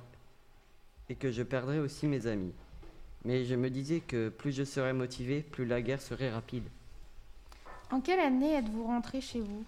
et 1.07 1.15
que 1.15 1.31
je 1.31 1.43
perdrais 1.43 1.79
aussi 1.79 2.07
mes 2.07 2.27
amis. 2.27 2.53
Mais 3.25 3.45
je 3.45 3.55
me 3.55 3.69
disais 3.69 3.99
que 3.99 4.29
plus 4.29 4.51
je 4.51 4.63
serais 4.63 4.93
motivé, 4.93 5.41
plus 5.41 5.65
la 5.65 5.81
guerre 5.81 6.01
serait 6.01 6.29
rapide. 6.29 6.65
En 7.91 8.01
quelle 8.01 8.19
année 8.19 8.53
êtes-vous 8.53 8.85
rentré 8.85 9.21
chez 9.21 9.41
vous? 9.41 9.63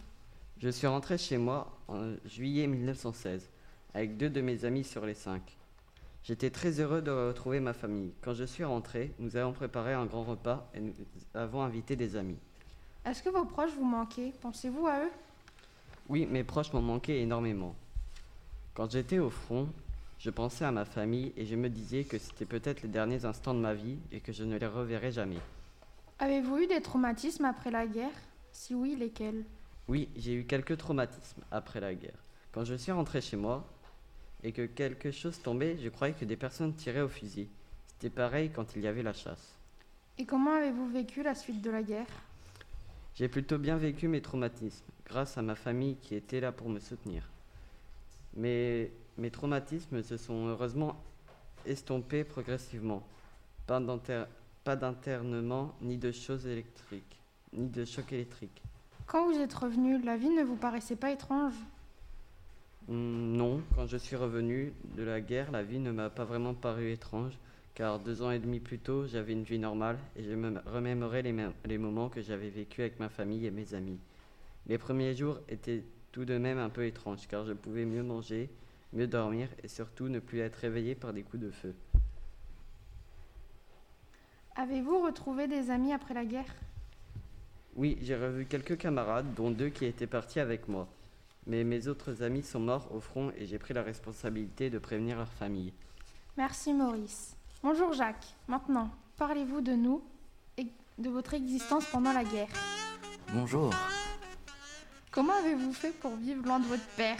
Je 0.59 0.69
suis 0.69 0.87
rentré 0.87 1.17
chez 1.17 1.37
moi 1.37 1.75
en 1.87 2.13
juillet 2.25 2.67
1916 2.67 3.49
avec 3.93 4.17
deux 4.17 4.29
de 4.29 4.41
mes 4.41 4.63
amis 4.63 4.83
sur 4.83 5.05
les 5.05 5.13
cinq. 5.13 5.57
J'étais 6.23 6.51
très 6.51 6.79
heureux 6.79 7.01
de 7.01 7.09
retrouver 7.09 7.59
ma 7.59 7.73
famille. 7.73 8.13
Quand 8.21 8.35
je 8.35 8.43
suis 8.43 8.63
rentré, 8.63 9.11
nous 9.17 9.35
avons 9.37 9.53
préparé 9.53 9.93
un 9.93 10.05
grand 10.05 10.23
repas 10.23 10.69
et 10.75 10.79
nous 10.79 10.93
avons 11.33 11.63
invité 11.63 11.95
des 11.95 12.15
amis. 12.15 12.37
Est-ce 13.05 13.23
que 13.23 13.29
vos 13.29 13.45
proches 13.45 13.73
vous 13.75 13.85
manquaient? 13.85 14.31
Pensez-vous 14.39 14.85
à 14.85 15.05
eux? 15.05 15.11
Oui, 16.09 16.25
mes 16.25 16.43
proches 16.43 16.73
m'ont 16.73 16.81
manqué 16.81 17.21
énormément. 17.21 17.75
Quand 18.73 18.91
j'étais 18.91 19.19
au 19.19 19.29
front, 19.29 19.69
je 20.19 20.29
pensais 20.29 20.65
à 20.65 20.71
ma 20.71 20.85
famille 20.85 21.33
et 21.37 21.45
je 21.45 21.55
me 21.55 21.69
disais 21.69 22.03
que 22.03 22.17
c'était 22.17 22.45
peut-être 22.45 22.81
les 22.81 22.89
derniers 22.89 23.25
instants 23.25 23.53
de 23.53 23.59
ma 23.59 23.73
vie 23.73 23.97
et 24.11 24.19
que 24.19 24.31
je 24.31 24.43
ne 24.43 24.57
les 24.57 24.67
reverrais 24.67 25.11
jamais. 25.11 25.39
Avez-vous 26.19 26.57
eu 26.57 26.67
des 26.67 26.81
traumatismes 26.81 27.45
après 27.45 27.71
la 27.71 27.87
guerre? 27.87 28.11
Si 28.51 28.75
oui, 28.75 28.95
lesquels? 28.95 29.43
Oui, 29.87 30.09
j'ai 30.15 30.33
eu 30.33 30.45
quelques 30.45 30.77
traumatismes 30.77 31.41
après 31.49 31.79
la 31.79 31.95
guerre. 31.95 32.19
Quand 32.51 32.65
je 32.65 32.75
suis 32.75 32.91
rentré 32.91 33.21
chez 33.21 33.37
moi 33.37 33.67
et 34.43 34.51
que 34.51 34.65
quelque 34.65 35.11
chose 35.11 35.41
tombait, 35.41 35.77
je 35.77 35.89
croyais 35.89 36.13
que 36.13 36.25
des 36.25 36.35
personnes 36.35 36.75
tiraient 36.75 37.01
au 37.01 37.09
fusil. 37.09 37.47
C'était 37.87 38.09
pareil 38.09 38.51
quand 38.53 38.75
il 38.75 38.81
y 38.81 38.87
avait 38.87 39.03
la 39.03 39.13
chasse. 39.13 39.55
Et 40.17 40.25
comment 40.25 40.53
avez-vous 40.53 40.89
vécu 40.89 41.23
la 41.23 41.33
suite 41.35 41.61
de 41.61 41.71
la 41.71 41.81
guerre? 41.81 42.07
J'ai 43.15 43.27
plutôt 43.27 43.57
bien 43.57 43.77
vécu 43.77 44.07
mes 44.07 44.21
traumatismes, 44.21 44.85
grâce 45.05 45.37
à 45.37 45.41
ma 45.41 45.55
famille 45.55 45.97
qui 45.97 46.15
était 46.15 46.39
là 46.39 46.51
pour 46.51 46.69
me 46.69 46.79
soutenir. 46.79 47.29
Mais 48.35 48.91
mes 49.17 49.29
traumatismes 49.29 50.01
se 50.01 50.17
sont 50.17 50.47
heureusement 50.47 50.95
estompés 51.65 52.23
progressivement. 52.23 53.03
Pas 53.67 53.79
d'inter- 53.79 54.25
pas 54.63 54.75
d'internement, 54.75 55.75
ni 55.81 55.97
de 55.97 56.11
choses 56.11 56.47
électriques, 56.47 57.19
ni 57.53 57.67
de 57.67 57.83
choc 57.85 58.11
électrique. 58.13 58.61
Quand 59.05 59.29
vous 59.29 59.37
êtes 59.37 59.53
revenu, 59.53 60.01
la 60.01 60.15
vie 60.15 60.29
ne 60.29 60.43
vous 60.43 60.55
paraissait 60.55 60.95
pas 60.95 61.11
étrange? 61.11 61.55
Hmm, 62.87 63.33
non, 63.35 63.61
quand 63.75 63.85
je 63.87 63.97
suis 63.97 64.15
revenu 64.15 64.73
de 64.95 65.03
la 65.03 65.19
guerre, 65.19 65.51
la 65.51 65.63
vie 65.63 65.79
ne 65.79 65.91
m'a 65.91 66.09
pas 66.09 66.23
vraiment 66.25 66.53
paru 66.53 66.91
étrange, 66.91 67.33
car 67.73 67.99
deux 67.99 68.21
ans 68.21 68.31
et 68.31 68.39
demi 68.39 68.59
plus 68.59 68.79
tôt, 68.79 69.07
j'avais 69.07 69.33
une 69.33 69.43
vie 69.43 69.59
normale 69.59 69.97
et 70.15 70.23
je 70.23 70.33
me 70.33 70.59
remémorais 70.65 71.21
les, 71.21 71.77
moments 71.77 72.09
que 72.09 72.21
j'avais 72.21 72.49
vécus 72.49 72.81
avec 72.81 72.99
ma 72.99 73.09
famille 73.09 73.45
et 73.45 73.51
mes 73.51 73.73
amis. 73.73 73.99
Les 74.67 74.77
premiers 74.77 75.15
jours 75.15 75.39
étaient 75.47 75.83
tout 76.11 76.25
de 76.25 76.37
même 76.37 76.57
un 76.57 76.69
peu 76.69 76.85
étranges, 76.85 77.27
car 77.27 77.45
je 77.45 77.53
pouvais 77.53 77.85
mieux 77.85 78.03
manger, 78.03 78.49
mieux 78.93 79.07
dormir 79.07 79.47
et 79.63 79.67
surtout 79.67 80.09
ne 80.09 80.19
plus 80.19 80.39
être 80.39 80.57
réveillé 80.57 80.95
par 80.95 81.13
des 81.13 81.23
coups 81.23 81.43
de 81.43 81.51
feu. 81.51 81.73
Avez-vous 84.55 85.01
retrouvé 85.01 85.47
des 85.47 85.69
amis 85.69 85.93
après 85.93 86.13
la 86.13 86.25
guerre? 86.25 86.53
Oui, 87.77 87.97
j'ai 88.01 88.17
revu 88.17 88.45
quelques 88.45 88.77
camarades, 88.77 89.33
dont 89.33 89.49
deux 89.49 89.69
qui 89.69 89.85
étaient 89.85 90.07
partis 90.07 90.41
avec 90.41 90.67
moi. 90.67 90.89
Mais 91.47 91.63
mes 91.63 91.87
autres 91.87 92.21
amis 92.21 92.43
sont 92.43 92.59
morts 92.59 92.93
au 92.93 92.99
front 92.99 93.31
et 93.37 93.45
j'ai 93.45 93.57
pris 93.57 93.73
la 93.73 93.81
responsabilité 93.81 94.69
de 94.69 94.77
prévenir 94.77 95.17
leur 95.17 95.31
famille. 95.31 95.73
Merci 96.37 96.73
Maurice. 96.73 97.35
Bonjour 97.63 97.93
Jacques. 97.93 98.25
Maintenant, 98.47 98.89
parlez-vous 99.17 99.61
de 99.61 99.73
nous 99.73 100.01
et 100.57 100.65
de 100.97 101.09
votre 101.11 101.35
existence 101.35 101.85
pendant 101.85 102.11
la 102.11 102.23
guerre. 102.23 102.49
Bonjour. 103.33 103.71
Comment 105.11 105.33
avez-vous 105.33 105.71
fait 105.71 105.91
pour 105.91 106.15
vivre 106.15 106.43
loin 106.43 106.59
de 106.59 106.65
votre 106.65 106.87
père? 106.97 107.19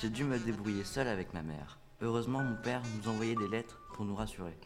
J'ai 0.00 0.08
dû 0.08 0.22
me 0.22 0.38
débrouiller 0.38 0.84
seul 0.84 1.08
avec 1.08 1.34
ma 1.34 1.42
mère. 1.42 1.80
Heureusement, 2.00 2.40
mon 2.44 2.54
père 2.54 2.80
nous 2.96 3.10
envoyait 3.10 3.34
des 3.34 3.48
lettres 3.48 3.80
pour 3.92 4.04
nous 4.04 4.14
rassurer. 4.14 4.56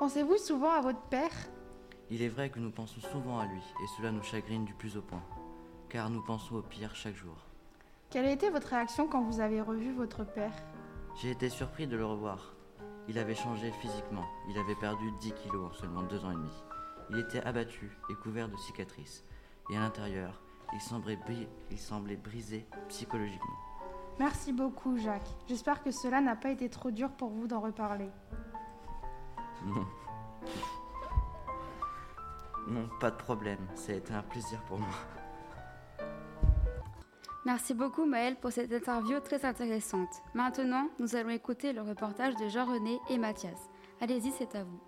Pensez-vous 0.00 0.38
souvent 0.38 0.72
à 0.72 0.80
votre 0.80 1.02
père? 1.02 1.30
Il 2.10 2.22
est 2.22 2.28
vrai 2.28 2.50
que 2.50 2.58
nous 2.58 2.72
pensons 2.72 3.00
souvent 3.00 3.38
à 3.38 3.46
lui 3.46 3.62
et 3.84 3.86
cela 3.96 4.10
nous 4.10 4.24
chagrine 4.24 4.64
du 4.64 4.74
plus 4.74 4.96
au 4.96 5.02
point, 5.02 5.22
car 5.88 6.10
nous 6.10 6.24
pensons 6.24 6.56
au 6.56 6.62
pire 6.62 6.96
chaque 6.96 7.14
jour. 7.14 7.36
Quelle 8.10 8.26
a 8.26 8.32
été 8.32 8.50
votre 8.50 8.66
réaction 8.70 9.06
quand 9.06 9.22
vous 9.22 9.38
avez 9.38 9.60
revu 9.60 9.92
votre 9.92 10.24
père? 10.24 10.54
J'ai 11.22 11.30
été 11.30 11.48
surpris 11.48 11.86
de 11.86 11.96
le 11.96 12.04
revoir. 12.04 12.55
Il 13.08 13.18
avait 13.18 13.34
changé 13.34 13.70
physiquement. 13.70 14.24
Il 14.48 14.58
avait 14.58 14.74
perdu 14.74 15.12
10 15.20 15.32
kilos 15.32 15.70
en 15.70 15.72
seulement 15.74 16.02
deux 16.02 16.24
ans 16.24 16.32
et 16.32 16.34
demi. 16.34 16.64
Il 17.10 17.18
était 17.18 17.42
abattu 17.42 17.96
et 18.10 18.14
couvert 18.14 18.48
de 18.48 18.56
cicatrices. 18.56 19.24
Et 19.70 19.76
à 19.76 19.80
l'intérieur, 19.80 20.40
il 20.72 20.80
semblait, 20.80 21.18
il 21.70 21.78
semblait 21.78 22.16
brisé 22.16 22.66
psychologiquement. 22.88 23.54
Merci 24.18 24.52
beaucoup 24.52 24.96
Jacques. 24.96 25.28
J'espère 25.46 25.82
que 25.82 25.90
cela 25.90 26.20
n'a 26.20 26.36
pas 26.36 26.50
été 26.50 26.68
trop 26.68 26.90
dur 26.90 27.10
pour 27.10 27.28
vous 27.28 27.46
d'en 27.46 27.60
reparler. 27.60 28.10
Non. 29.64 29.86
Non, 32.68 32.88
pas 32.98 33.10
de 33.10 33.16
problème. 33.16 33.60
Ça 33.74 33.92
a 33.92 33.96
été 33.96 34.12
un 34.12 34.22
plaisir 34.22 34.60
pour 34.62 34.78
moi. 34.78 34.88
Merci 37.46 37.74
beaucoup 37.74 38.06
Maël 38.06 38.34
pour 38.34 38.50
cette 38.50 38.72
interview 38.72 39.20
très 39.20 39.44
intéressante. 39.44 40.20
Maintenant, 40.34 40.88
nous 40.98 41.14
allons 41.14 41.30
écouter 41.30 41.72
le 41.72 41.80
reportage 41.80 42.34
de 42.34 42.48
Jean-René 42.48 42.98
et 43.08 43.18
Mathias. 43.18 43.70
Allez-y, 44.00 44.32
c'est 44.32 44.56
à 44.56 44.64
vous. 44.64 44.80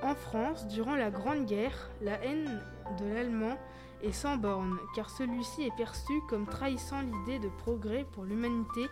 En 0.00 0.14
France, 0.14 0.68
durant 0.68 0.94
la 0.94 1.10
Grande 1.10 1.44
Guerre, 1.44 1.90
la 2.00 2.24
haine 2.24 2.62
de 3.00 3.12
l'Allemand 3.12 3.58
est 4.04 4.12
sans 4.12 4.36
borne, 4.36 4.78
car 4.94 5.10
celui-ci 5.10 5.64
est 5.64 5.76
perçu 5.76 6.12
comme 6.28 6.46
trahissant 6.46 7.00
l'idée 7.00 7.40
de 7.40 7.48
progrès 7.48 8.06
pour 8.12 8.22
l'humanité 8.22 8.86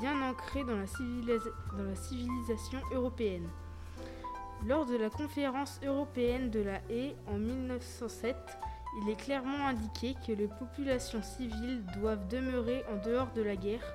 bien 0.00 0.28
ancrée 0.28 0.64
dans 0.64 0.76
la, 0.76 0.86
dans 1.78 1.84
la 1.84 1.94
civilisation 1.94 2.80
européenne. 2.92 3.48
Lors 4.66 4.86
de 4.86 4.96
la 4.96 5.08
conférence 5.08 5.78
européenne 5.84 6.50
de 6.50 6.62
la 6.62 6.80
haie 6.90 7.14
en 7.28 7.38
1907, 7.38 8.34
il 9.00 9.08
est 9.08 9.16
clairement 9.16 9.66
indiqué 9.66 10.14
que 10.26 10.32
les 10.32 10.48
populations 10.48 11.22
civiles 11.22 11.84
doivent 11.98 12.28
demeurer 12.28 12.84
en 12.92 12.96
dehors 13.04 13.32
de 13.32 13.42
la 13.42 13.56
guerre. 13.56 13.94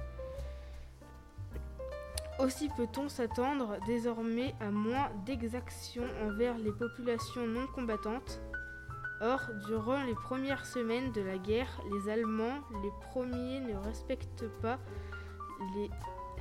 Aussi 2.39 2.69
peut-on 2.69 3.09
s'attendre 3.09 3.77
désormais 3.85 4.55
à 4.61 4.71
moins 4.71 5.09
d'exactions 5.25 6.07
envers 6.23 6.57
les 6.57 6.71
populations 6.71 7.45
non 7.45 7.67
combattantes. 7.67 8.41
Or, 9.21 9.41
durant 9.67 10.03
les 10.03 10.15
premières 10.15 10.65
semaines 10.65 11.11
de 11.11 11.19
la 11.19 11.37
guerre, 11.37 11.81
les 11.91 12.09
Allemands, 12.09 12.59
les 12.81 12.91
premiers, 13.11 13.59
ne 13.59 13.75
respectent 13.75 14.47
pas 14.61 14.79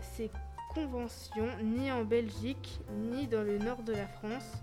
ces 0.00 0.30
conventions 0.72 1.48
ni 1.62 1.90
en 1.90 2.04
Belgique 2.04 2.80
ni 2.92 3.26
dans 3.26 3.42
le 3.42 3.58
nord 3.58 3.82
de 3.82 3.92
la 3.92 4.06
France. 4.06 4.62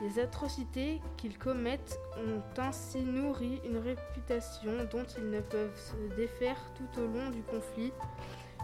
Les 0.00 0.18
atrocités 0.18 1.00
qu'ils 1.18 1.38
commettent 1.38 1.98
ont 2.16 2.42
ainsi 2.58 3.02
nourri 3.02 3.60
une 3.66 3.76
réputation 3.76 4.72
dont 4.90 5.04
ils 5.18 5.30
ne 5.30 5.40
peuvent 5.40 5.78
se 5.78 6.14
défaire 6.16 6.56
tout 6.74 7.00
au 7.00 7.06
long 7.06 7.30
du 7.30 7.42
conflit, 7.42 7.92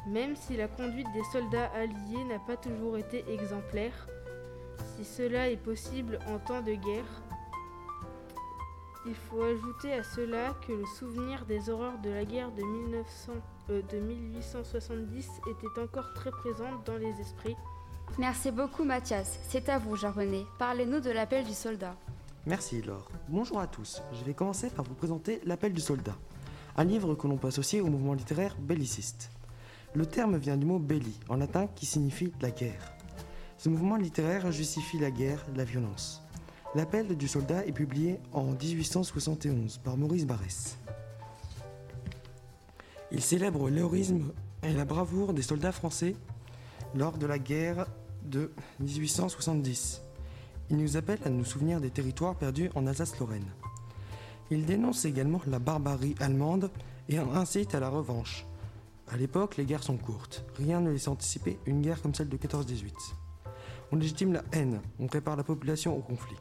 même 0.08 0.34
si 0.34 0.56
la 0.56 0.66
conduite 0.66 1.12
des 1.12 1.24
soldats 1.32 1.70
alliés 1.74 2.24
n'a 2.24 2.38
pas 2.38 2.56
toujours 2.56 2.96
été 2.96 3.24
exemplaire. 3.30 4.08
Si 4.96 5.04
cela 5.04 5.50
est 5.50 5.58
possible 5.58 6.18
en 6.26 6.38
temps 6.38 6.62
de 6.62 6.72
guerre, 6.72 7.22
il 9.06 9.14
faut 9.14 9.42
ajouter 9.42 9.92
à 9.92 10.02
cela 10.02 10.54
que 10.66 10.72
le 10.72 10.86
souvenir 10.86 11.44
des 11.46 11.70
horreurs 11.70 11.98
de 11.98 12.10
la 12.10 12.24
guerre 12.24 12.50
de, 12.52 12.62
1900, 12.62 13.32
euh, 13.70 13.82
1870 13.92 15.30
était 15.48 15.80
encore 15.80 16.12
très 16.14 16.30
présent 16.30 16.82
dans 16.84 16.96
les 16.96 17.20
esprits. 17.20 17.56
Merci 18.18 18.50
beaucoup 18.50 18.84
Mathias. 18.84 19.38
C'est 19.48 19.68
à 19.68 19.78
vous, 19.78 19.96
Jean-René. 19.96 20.46
Parlez-nous 20.58 21.00
de 21.00 21.10
l'appel 21.10 21.44
du 21.44 21.52
soldat. 21.52 21.94
Merci 22.46 22.80
Laure. 22.80 23.10
Bonjour 23.28 23.60
à 23.60 23.66
tous. 23.66 24.02
Je 24.12 24.24
vais 24.24 24.32
commencer 24.32 24.70
par 24.70 24.84
vous 24.84 24.94
présenter 24.94 25.40
L'appel 25.44 25.72
du 25.72 25.80
soldat, 25.80 26.16
un 26.76 26.84
livre 26.84 27.14
que 27.14 27.26
l'on 27.26 27.36
peut 27.36 27.48
associer 27.48 27.80
au 27.80 27.88
mouvement 27.88 28.14
littéraire 28.14 28.56
belliciste. 28.58 29.30
Le 29.94 30.06
terme 30.06 30.36
vient 30.36 30.56
du 30.56 30.64
mot 30.64 30.78
belli, 30.78 31.18
en 31.28 31.36
latin, 31.36 31.66
qui 31.66 31.86
signifie 31.86 32.32
la 32.40 32.50
guerre. 32.50 32.94
Ce 33.58 33.68
mouvement 33.68 33.96
littéraire 33.96 34.52
justifie 34.52 34.98
la 34.98 35.10
guerre, 35.10 35.44
la 35.56 35.64
violence. 35.64 36.22
L'appel 36.74 37.16
du 37.16 37.26
soldat 37.26 37.66
est 37.66 37.72
publié 37.72 38.20
en 38.32 38.52
1871 38.52 39.78
par 39.78 39.96
Maurice 39.96 40.26
Barrès. 40.26 40.78
Il 43.10 43.22
célèbre 43.22 43.70
l'héroïsme 43.70 44.32
et 44.62 44.72
la 44.72 44.84
bravoure 44.84 45.32
des 45.32 45.42
soldats 45.42 45.72
français 45.72 46.14
lors 46.96 47.18
de 47.18 47.26
la 47.26 47.38
guerre 47.38 47.86
de 48.24 48.50
1870. 48.80 50.02
Il 50.70 50.78
nous 50.78 50.96
appelle 50.96 51.20
à 51.24 51.30
nous 51.30 51.44
souvenir 51.44 51.80
des 51.80 51.90
territoires 51.90 52.34
perdus 52.34 52.70
en 52.74 52.86
Alsace-Lorraine. 52.86 53.46
Il 54.50 54.64
dénonce 54.64 55.04
également 55.04 55.40
la 55.46 55.58
barbarie 55.58 56.14
allemande 56.20 56.70
et 57.08 57.18
incite 57.18 57.74
à 57.74 57.80
la 57.80 57.88
revanche. 57.88 58.46
À 59.08 59.16
l'époque, 59.16 59.56
les 59.56 59.64
guerres 59.64 59.84
sont 59.84 59.96
courtes. 59.96 60.44
Rien 60.56 60.80
ne 60.80 60.90
laisse 60.90 61.06
anticiper 61.06 61.58
une 61.66 61.82
guerre 61.82 62.02
comme 62.02 62.14
celle 62.14 62.28
de 62.28 62.36
14-18. 62.36 62.92
On 63.92 63.96
légitime 63.96 64.32
la 64.32 64.42
haine, 64.52 64.80
on 64.98 65.06
prépare 65.06 65.36
la 65.36 65.44
population 65.44 65.96
au 65.96 66.00
conflit. 66.00 66.36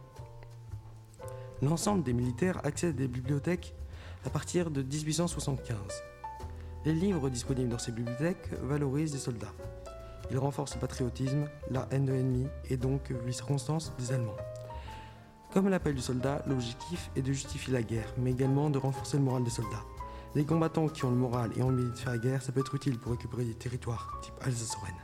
L'ensemble 1.62 2.03
des 2.03 2.13
militaires 2.13 2.59
accèdent 2.65 2.95
à 2.95 3.00
des 3.00 3.07
bibliothèques 3.07 3.75
à 4.25 4.29
partir 4.29 4.71
de 4.71 4.81
1875. 4.81 5.77
Les 6.85 6.93
livres 6.93 7.29
disponibles 7.29 7.69
dans 7.69 7.79
ces 7.79 7.91
bibliothèques 7.91 8.50
valorisent 8.63 9.13
les 9.13 9.19
soldats. 9.19 9.53
Il 10.32 10.38
renforce 10.38 10.75
le 10.75 10.82
patriotisme, 10.82 11.48
la 11.70 11.88
haine 11.91 12.05
de 12.05 12.13
l'ennemi 12.13 12.48
et 12.70 12.77
donc 12.77 13.13
les 13.25 13.32
circonstances 13.32 13.94
des 13.98 14.11
Allemands. 14.11 14.38
Comme 15.53 15.70
l'appel 15.70 15.96
du 15.96 16.01
soldat, 16.01 16.42
l'objectif 16.48 17.09
est 17.16 17.22
de 17.22 17.31
justifier 17.31 17.72
la 17.72 17.81
guerre, 17.81 18.14
mais 18.18 18.31
également 18.31 18.70
de 18.70 18.77
renforcer 18.77 19.18
le 19.18 19.24
moral 19.24 19.44
des 19.44 19.50
soldats. 19.50 19.83
Les 20.35 20.44
combattants 20.44 20.90
qui 20.90 21.05
ont 21.05 21.09
le 21.09 21.16
moral 21.16 21.51
et 21.55 21.61
ont 21.61 21.70
envie 21.70 21.85
de 21.85 21.96
faire 21.96 22.11
la 22.11 22.18
guerre, 22.18 22.42
ça 22.42 22.51
peut 22.51 22.59
être 22.59 22.75
utile 22.75 23.00
pour 23.00 23.14
récupérer 23.14 23.46
des 23.46 23.53
territoires, 23.53 24.20
type 24.22 24.33
Alsace-Lorraine. 24.42 24.96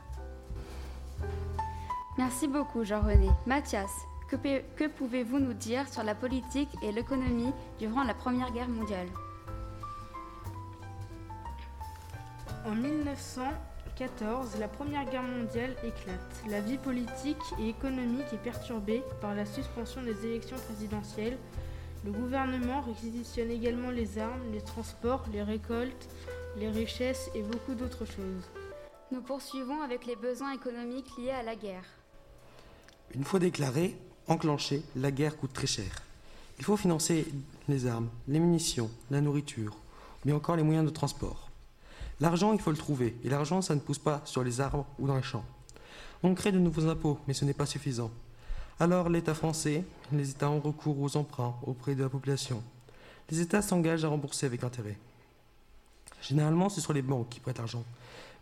Merci 2.18 2.48
beaucoup 2.48 2.84
Jean-René. 2.84 3.30
Mathias, 3.46 3.90
que, 4.28 4.36
que 4.76 4.88
pouvez-vous 4.88 5.38
nous 5.38 5.54
dire 5.54 5.88
sur 5.88 6.02
la 6.02 6.14
politique 6.14 6.68
et 6.82 6.92
l'économie 6.92 7.52
durant 7.78 8.04
la 8.04 8.12
Première 8.12 8.52
Guerre 8.52 8.68
mondiale? 8.68 9.08
En 12.66 12.74
1900, 12.74 13.42
la 14.58 14.68
Première 14.68 15.08
Guerre 15.08 15.22
mondiale 15.22 15.76
éclate. 15.84 16.42
La 16.48 16.60
vie 16.60 16.78
politique 16.78 17.36
et 17.60 17.68
économique 17.68 18.32
est 18.32 18.42
perturbée 18.42 19.02
par 19.20 19.34
la 19.34 19.46
suspension 19.46 20.02
des 20.02 20.26
élections 20.26 20.56
présidentielles. 20.56 21.38
Le 22.04 22.10
gouvernement 22.10 22.80
réquisitionne 22.80 23.50
également 23.50 23.90
les 23.90 24.18
armes, 24.18 24.40
les 24.52 24.60
transports, 24.60 25.24
les 25.32 25.42
récoltes, 25.42 26.08
les 26.56 26.68
richesses 26.68 27.30
et 27.34 27.42
beaucoup 27.42 27.74
d'autres 27.74 28.04
choses. 28.04 28.48
Nous 29.12 29.20
poursuivons 29.20 29.82
avec 29.82 30.06
les 30.06 30.16
besoins 30.16 30.52
économiques 30.52 31.16
liés 31.18 31.30
à 31.30 31.44
la 31.44 31.54
guerre. 31.54 31.84
Une 33.14 33.24
fois 33.24 33.38
déclarée, 33.38 33.96
enclenchée, 34.26 34.82
la 34.96 35.12
guerre 35.12 35.36
coûte 35.36 35.52
très 35.52 35.68
cher. 35.68 36.02
Il 36.58 36.64
faut 36.64 36.76
financer 36.76 37.26
les 37.68 37.86
armes, 37.86 38.08
les 38.26 38.40
munitions, 38.40 38.90
la 39.10 39.20
nourriture, 39.20 39.76
mais 40.24 40.32
encore 40.32 40.56
les 40.56 40.64
moyens 40.64 40.86
de 40.86 40.90
transport. 40.90 41.51
L'argent, 42.22 42.52
il 42.52 42.60
faut 42.60 42.70
le 42.70 42.76
trouver. 42.76 43.16
Et 43.24 43.28
l'argent, 43.28 43.62
ça 43.62 43.74
ne 43.74 43.80
pousse 43.80 43.98
pas 43.98 44.22
sur 44.24 44.44
les 44.44 44.60
arbres 44.60 44.86
ou 45.00 45.08
dans 45.08 45.16
les 45.16 45.24
champs. 45.24 45.44
On 46.22 46.36
crée 46.36 46.52
de 46.52 46.58
nouveaux 46.60 46.86
impôts, 46.86 47.18
mais 47.26 47.34
ce 47.34 47.44
n'est 47.44 47.52
pas 47.52 47.66
suffisant. 47.66 48.12
Alors 48.78 49.08
l'État 49.08 49.34
français, 49.34 49.84
les 50.12 50.30
États 50.30 50.48
ont 50.48 50.60
recours 50.60 51.00
aux 51.00 51.16
emprunts 51.16 51.56
auprès 51.64 51.96
de 51.96 52.04
la 52.04 52.08
population. 52.08 52.62
Les 53.28 53.40
États 53.40 53.60
s'engagent 53.60 54.04
à 54.04 54.08
rembourser 54.08 54.46
avec 54.46 54.62
intérêt. 54.62 54.96
Généralement, 56.20 56.68
ce 56.68 56.80
sont 56.80 56.92
les 56.92 57.02
banques 57.02 57.28
qui 57.28 57.40
prêtent 57.40 57.58
l'argent, 57.58 57.82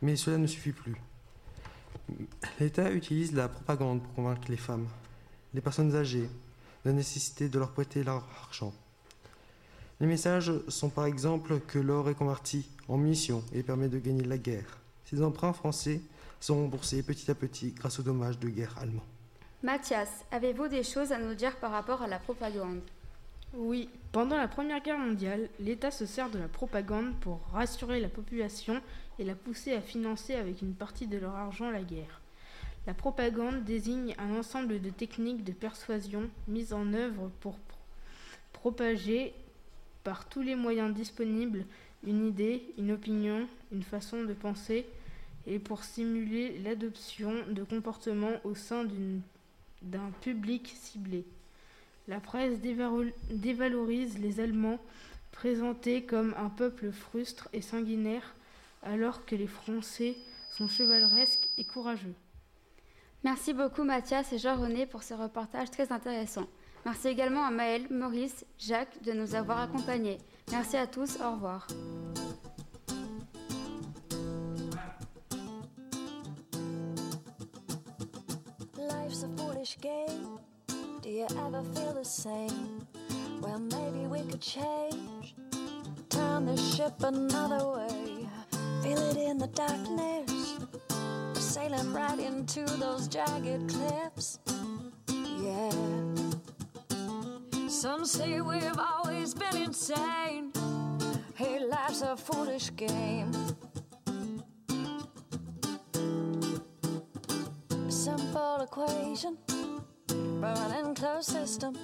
mais 0.03 0.15
cela 0.15 0.37
ne 0.37 0.47
suffit 0.47 0.73
plus. 0.73 0.97
L'État 2.61 2.93
utilise 2.93 3.33
la 3.33 3.49
propagande 3.49 4.03
pour 4.03 4.13
convaincre 4.13 4.51
les 4.51 4.59
femmes, 4.59 4.89
les 5.55 5.63
personnes 5.63 5.97
âgées, 5.97 6.29
de 6.85 6.91
la 6.91 6.93
nécessité 6.93 7.49
de 7.49 7.59
leur 7.59 7.71
prêter 7.71 8.05
leur 8.05 8.27
argent. 8.43 8.75
Les 10.01 10.07
messages 10.07 10.53
sont 10.69 10.91
par 10.91 11.07
exemple 11.07 11.61
que 11.61 11.79
l'or 11.79 12.11
est 12.11 12.15
converti 12.15 12.69
en 12.91 12.97
munitions 12.97 13.45
et 13.55 13.63
permet 13.63 13.89
de 13.89 13.99
gagner 13.99 14.25
la 14.25 14.37
guerre. 14.37 14.79
Ces 15.05 15.23
emprunts 15.23 15.53
français 15.53 16.01
sont 16.41 16.57
remboursés 16.57 17.03
petit 17.03 17.31
à 17.31 17.35
petit 17.35 17.71
grâce 17.71 18.01
aux 18.01 18.03
dommages 18.03 18.39
de 18.39 18.49
guerre 18.49 18.77
allemands. 18.81 19.07
Mathias, 19.63 20.09
avez-vous 20.33 20.69
des 20.69 20.83
choses 20.83 21.13
à 21.13 21.19
nous 21.19 21.35
dire 21.35 21.57
par 21.57 21.71
rapport 21.71 22.03
à 22.03 22.09
la 22.09 22.19
propagande? 22.19 22.81
Oui, 23.55 23.89
pendant 24.13 24.37
la 24.37 24.49
Première 24.49 24.83
Guerre 24.83 24.99
mondiale, 24.99 25.49
l'État 25.59 25.91
se 25.91 26.07
sert 26.07 26.31
de 26.31 26.39
la 26.39 26.49
propagande 26.49 27.15
pour 27.21 27.41
rassurer 27.53 28.01
la 28.01 28.09
population 28.09 28.81
et 29.19 29.25
la 29.25 29.35
pousser 29.35 29.73
à 29.73 29.81
financer 29.81 30.35
avec 30.35 30.63
une 30.63 30.75
partie 30.75 31.07
de 31.07 31.19
leur 31.19 31.35
argent 31.35 31.71
la 31.71 31.83
guerre. 31.83 32.21
La 32.87 32.95
propagande 32.95 33.65
désigne 33.65 34.15
un 34.19 34.37
ensemble 34.37 34.81
de 34.81 34.91
techniques 34.91 35.45
de 35.45 35.53
persuasion 35.53 36.31
mises 36.49 36.73
en 36.73 36.93
œuvre 36.95 37.31
pour 37.41 37.57
propager 38.53 39.35
par 40.03 40.29
tous 40.29 40.43
les 40.43 40.55
moyens 40.55 40.95
disponibles 40.95 41.65
une 42.07 42.27
idée, 42.27 42.75
une 42.79 42.93
opinion, 42.93 43.47
une 43.73 43.83
façon 43.83 44.25
de 44.25 44.33
penser, 44.33 44.87
et 45.47 45.59
pour 45.59 45.85
simuler 45.85 46.59
l'adoption 46.59 47.33
de 47.49 47.63
comportements 47.63 48.41
au 48.45 48.55
sein 48.55 48.85
d'un 49.83 50.11
public 50.21 50.73
ciblé. 50.77 51.25
La 52.09 52.21
presse 52.21 52.59
dévalorise 53.31 54.19
les 54.19 54.41
Allemands, 54.41 54.79
présentés 55.33 56.03
comme 56.03 56.35
un 56.37 56.49
peuple 56.49 56.91
frustre 56.91 57.49
et 57.53 57.63
sanguinaire, 57.63 58.35
alors 58.83 59.25
que 59.25 59.37
les 59.37 59.47
Français 59.47 60.17
sont 60.51 60.69
chevaleresques 60.69 61.49
et 61.57 61.65
courageux. 61.65 62.15
Merci 63.23 63.53
beaucoup 63.53 63.85
Mathias 63.85 64.33
et 64.33 64.39
Jean-René 64.39 64.87
pour 64.87 65.03
ce 65.03 65.15
reportage 65.15 65.71
très 65.71 65.93
intéressant. 65.93 66.47
Merci 66.87 67.09
également 67.09 67.45
à 67.45 67.51
Maël, 67.51 67.87
Maurice, 67.91 68.47
Jacques 68.59 69.03
de 69.03 69.13
nous 69.13 69.35
avoir 69.35 69.59
accompagnés. 69.59 70.19
Merci 70.51 70.77
à 70.77 70.87
tous, 70.87 71.17
au 71.21 71.33
revoir. 71.33 71.67
Life's 78.77 79.23
a 79.23 79.29
foolish 79.37 79.79
game. 79.81 80.39
Do 81.03 81.09
you 81.09 81.27
ever 81.47 81.63
feel 81.75 81.93
the 81.95 82.05
same? 82.05 82.87
Well, 83.41 83.59
maybe 83.59 84.07
we 84.07 84.21
could 84.29 84.41
change. 84.41 85.35
Turn 86.09 86.47
the 86.47 86.57
ship 86.57 86.95
another 87.03 87.67
way. 87.69 88.29
Feel 88.83 88.99
it 89.11 89.17
in 89.17 89.39
the 89.39 89.49
darkness. 89.49 90.59
Sailing 91.35 91.93
right 91.93 92.19
into 92.19 92.65
those 92.79 93.09
jagged 93.09 93.69
cliffs. 93.69 94.41
Yeah. 95.41 96.10
Some 97.81 98.05
say 98.05 98.43
we've 98.43 98.79
always 98.79 99.33
been 99.33 99.57
insane. 99.57 100.53
Hey, 101.35 101.65
life's 101.65 102.03
a 102.03 102.15
foolish 102.15 102.71
game. 102.77 103.33
Simple 107.89 108.61
equation, 108.61 109.39
running 110.13 110.95
closed 110.95 111.31
system. 111.31 111.75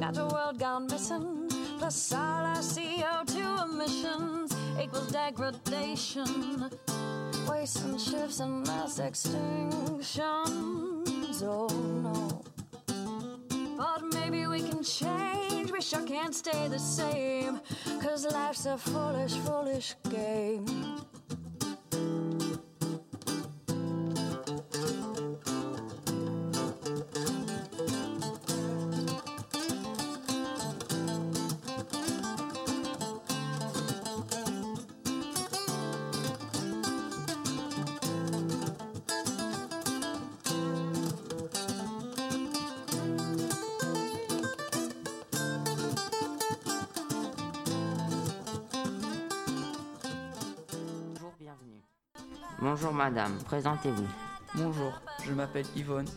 Natural 0.00 0.30
world 0.30 0.58
gone 0.58 0.88
missing. 0.88 1.48
Plus 1.78 2.12
all 2.12 2.18
our 2.18 2.56
CO2 2.56 3.70
emissions 3.70 4.52
equals 4.82 5.12
degradation. 5.12 6.72
Waste 7.48 7.84
and 7.84 8.00
shifts 8.00 8.40
and 8.40 8.66
mass 8.66 8.98
extinctions. 8.98 10.18
Oh 11.44 11.68
no. 12.02 12.27
Maybe 14.30 14.46
we 14.46 14.60
can 14.60 14.82
change, 14.82 15.72
we 15.72 15.80
sure 15.80 16.02
can't 16.02 16.34
stay 16.34 16.68
the 16.68 16.78
same. 16.78 17.60
Cause 17.98 18.26
life's 18.30 18.66
a 18.66 18.76
foolish, 18.76 19.32
foolish 19.36 19.94
game. 20.10 21.07
Madame, 52.98 53.38
présentez-vous. 53.44 54.08
Bonjour, 54.56 55.00
je 55.24 55.32
m'appelle 55.32 55.66
Yvonne, 55.76 56.08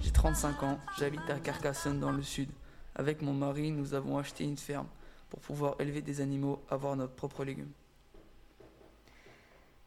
j'ai 0.00 0.10
35 0.10 0.62
ans, 0.62 0.78
j'habite 0.98 1.28
à 1.28 1.38
Carcassonne 1.38 2.00
dans 2.00 2.12
le 2.12 2.22
sud. 2.22 2.48
Avec 2.94 3.20
mon 3.20 3.34
mari, 3.34 3.70
nous 3.70 3.92
avons 3.92 4.16
acheté 4.16 4.44
une 4.44 4.56
ferme 4.56 4.86
pour 5.28 5.40
pouvoir 5.40 5.74
élever 5.80 6.00
des 6.00 6.22
animaux, 6.22 6.62
avoir 6.70 6.96
notre 6.96 7.12
propre 7.12 7.44
légumes. 7.44 7.72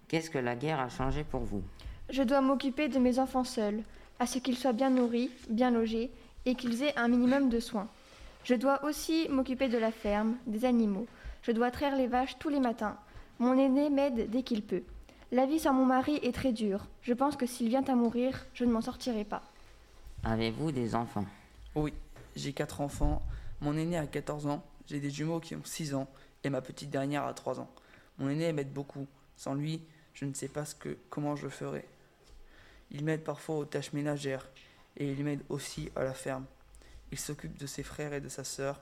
Qu'est-ce 0.08 0.30
que 0.30 0.38
la 0.38 0.56
guerre 0.56 0.80
a 0.80 0.89
changé 0.89 1.24
pour 1.24 1.42
vous? 1.42 1.63
Je 2.12 2.22
dois 2.22 2.42
m'occuper 2.42 2.88
de 2.88 3.00
mes 3.00 3.18
enfants 3.18 3.44
seuls, 3.44 3.82
à 4.20 4.28
ce 4.28 4.38
qu'ils 4.38 4.58
soient 4.58 4.74
bien 4.74 4.92
nourris, 4.92 5.32
bien 5.50 5.72
logés 5.72 6.12
et 6.46 6.54
qu'ils 6.54 6.84
aient 6.84 6.96
un 7.00 7.08
minimum 7.08 7.50
de 7.50 7.60
soins. 7.60 7.88
Je 8.44 8.54
dois 8.54 8.86
aussi 8.86 9.28
m'occuper 9.28 9.70
de 9.70 9.80
la 9.80 9.92
ferme, 9.92 10.36
des 10.46 10.66
animaux. 10.66 11.08
Je 11.42 11.52
dois 11.52 11.72
traire 11.72 11.96
les 11.96 12.06
vaches 12.06 12.38
tous 12.38 12.50
les 12.50 12.60
matins. 12.60 12.96
Mon 13.39 13.58
aîné 13.58 13.89
m'aide 13.89 14.30
dès 14.30 14.44
qu'il 14.44 14.62
peut. 14.62 14.84
La 15.34 15.48
vie 15.48 15.58
sans 15.58 15.74
mon 15.74 15.88
mari 15.88 16.19
est 16.22 16.32
très 16.32 16.54
dure. 16.54 16.86
Je 17.02 17.12
pense 17.12 17.36
que 17.36 17.48
s'il 17.48 17.67
vient 17.67 17.84
à 17.86 17.96
mourir, 17.96 18.46
je 18.54 18.65
ne 18.65 18.72
m'en 18.72 18.82
sortirai 18.82 19.24
pas. 19.24 19.41
Avez-vous 20.24 20.72
des 20.72 20.93
enfants? 20.93 21.26
Oui, 21.74 21.91
j'ai 22.36 22.54
quatre 22.54 22.82
enfants. 22.82 23.19
Mon 23.60 23.76
aîné 23.76 23.98
a 23.98 24.06
14 24.06 24.46
ans, 24.46 24.63
j'ai 24.86 25.00
des 25.00 25.10
jumeaux 25.10 25.39
qui 25.39 25.56
ont 25.56 25.63
6 25.63 25.96
ans 25.96 26.08
et 26.43 26.52
ma 26.52 26.62
petite 26.62 26.91
dernière 26.91 27.26
a 27.26 27.34
3 27.34 27.60
ans. 27.60 27.72
Mon 28.19 28.30
aîné 28.30 28.54
m'aide 28.54 28.72
beaucoup. 28.72 29.08
Sans 29.36 29.56
lui, 29.56 29.82
je 30.13 30.26
ne 30.26 30.36
sais 30.36 30.50
pas 30.50 30.65
ce 30.65 30.76
que, 30.76 31.00
comment 31.10 31.36
je 31.36 31.48
ferais. 31.48 31.88
Il 32.91 33.04
m'aide 33.04 33.24
parfois 33.24 33.56
aux 33.56 33.65
tâches 33.65 33.93
ménagères 33.93 34.48
et 34.98 35.12
il 35.12 35.24
m'aide 35.24 35.41
aussi 35.50 35.89
à 35.96 36.04
la 36.04 36.13
ferme. 36.13 36.46
Il 37.12 37.17
s'occupe 37.17 37.58
de 37.58 37.65
ses 37.65 37.82
frères 37.82 38.13
et 38.13 38.22
de 38.22 38.30
sa 38.30 38.43
sœur. 38.43 38.80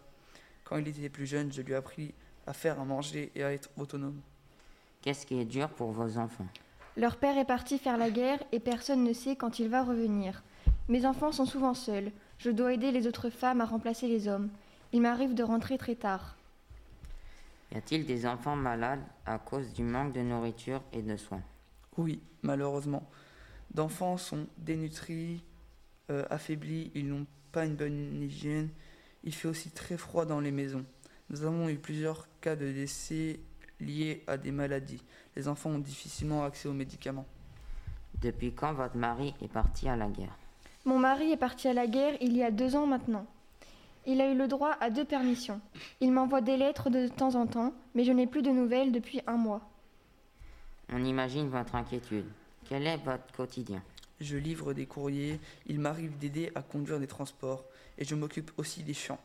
Quand 0.66 0.76
il 0.76 0.90
était 0.90 1.08
plus 1.08 1.28
jeune, 1.28 1.50
je 1.54 1.62
lui 1.62 1.72
ai 1.72 1.78
appris 1.78 2.14
à 2.46 2.52
faire 2.52 2.78
à 2.78 2.84
manger 2.84 3.32
et 3.36 3.44
à 3.46 3.54
être 3.54 3.70
autonome. 3.78 4.20
Qu'est-ce 5.02 5.26
qui 5.26 5.40
est 5.40 5.46
dur 5.46 5.70
pour 5.70 5.92
vos 5.92 6.18
enfants 6.18 6.48
Leur 6.96 7.18
père 7.18 7.38
est 7.38 7.46
parti 7.46 7.80
faire 7.80 7.98
la 7.98 8.12
guerre 8.12 8.42
et 8.52 8.60
personne 8.60 9.04
ne 9.04 9.14
sait 9.14 9.36
quand 9.36 9.58
il 9.58 9.68
va 9.68 9.84
revenir. 9.84 10.44
Mes 10.90 11.06
enfants 11.06 11.32
sont 11.32 11.46
souvent 11.46 11.74
seuls. 11.74 12.12
Je 12.38 12.52
dois 12.52 12.74
aider 12.74 12.92
les 12.92 13.08
autres 13.08 13.30
femmes 13.30 13.62
à 13.62 13.66
remplacer 13.66 14.08
les 14.08 14.28
hommes. 14.28 14.50
Il 14.94 15.02
m'arrive 15.02 15.34
de 15.34 15.44
rentrer 15.44 15.78
très 15.78 15.96
tard. 15.96 16.36
Y 17.72 17.78
a-t-il 17.78 18.06
des 18.06 18.28
enfants 18.28 18.56
malades 18.56 19.02
à 19.26 19.40
cause 19.40 19.74
du 19.74 19.84
manque 19.84 20.14
de 20.14 20.22
nourriture 20.22 20.84
et 20.94 21.02
de 21.02 21.16
soins 21.18 21.42
Oui, 21.98 22.22
malheureusement. 22.44 23.10
D'enfants 23.74 24.18
sont 24.18 24.48
dénutris, 24.58 25.44
euh, 26.10 26.26
affaiblis, 26.30 26.92
ils 26.94 27.08
n'ont 27.08 27.26
pas 27.52 27.66
une 27.66 27.76
bonne 27.76 28.22
hygiène. 28.22 28.70
Il 29.24 29.34
fait 29.34 29.48
aussi 29.48 29.72
très 29.72 29.98
froid 29.98 30.26
dans 30.26 30.42
les 30.42 30.52
maisons. 30.52 30.86
Nous 31.30 31.44
avons 31.44 31.70
eu 31.70 31.78
plusieurs 31.78 32.28
cas 32.42 32.58
de 32.58 32.70
décès 32.72 33.40
liés 33.82 34.24
à 34.28 34.38
des 34.38 34.52
maladies. 34.52 35.04
Les 35.36 35.48
enfants 35.48 35.72
ont 35.72 35.80
difficilement 35.80 36.44
accès 36.44 36.70
aux 36.70 36.74
médicaments. 36.74 37.26
Depuis 38.22 38.54
quand 38.54 38.74
votre 38.74 38.98
mari 38.98 39.34
est 39.42 39.48
parti 39.48 39.90
à 39.90 39.96
la 39.96 40.08
guerre? 40.08 40.36
Mon 40.86 41.00
mari 41.00 41.32
est 41.32 41.38
parti 41.38 41.68
à 41.68 41.74
la 41.74 41.88
guerre 41.88 42.18
il 42.22 42.36
y 42.36 42.44
a 42.44 42.52
deux 42.52 42.76
ans 42.76 42.88
maintenant. 42.88 43.26
Il 44.08 44.20
a 44.20 44.32
eu 44.32 44.36
le 44.36 44.48
droit 44.48 44.76
à 44.80 44.90
deux 44.90 45.06
permissions. 45.06 45.62
Il 46.00 46.12
m'envoie 46.12 46.42
des 46.42 46.58
lettres 46.58 46.90
de 46.90 47.08
temps 47.08 47.36
en 47.36 47.46
temps, 47.46 47.74
mais 47.94 48.04
je 48.04 48.12
n'ai 48.12 48.26
plus 48.26 48.42
de 48.42 48.50
nouvelles 48.50 48.92
depuis 48.92 49.22
un 49.28 49.38
mois. 49.38 49.62
On 50.92 51.04
imagine 51.04 51.50
votre 51.50 51.76
inquiétude. 51.76 52.26
Quel 52.68 52.88
est 52.88 52.98
votre 52.98 53.32
quotidien? 53.32 53.84
Je 54.20 54.38
livre 54.38 54.74
des 54.74 54.86
courriers, 54.86 55.40
il 55.68 55.80
m'arrive 55.80 56.18
d'aider 56.18 56.52
à 56.56 56.62
conduire 56.62 57.00
des 57.00 57.08
transports, 57.08 57.64
et 57.98 58.06
je 58.06 58.16
m'occupe 58.16 58.52
aussi 58.58 58.84
des 58.84 58.94
champs. 58.94 59.20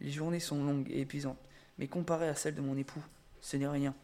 Les 0.00 0.10
journées 0.10 0.40
sont 0.40 0.62
longues 0.64 0.90
et 0.90 1.00
épuisantes, 1.00 1.38
mais 1.78 1.88
comparées 1.88 2.28
à 2.28 2.34
celles 2.34 2.54
de 2.54 2.62
mon 2.62 2.76
époux, 2.76 3.02
ce 3.40 3.56
n'est 3.56 3.68
rien. 3.68 3.94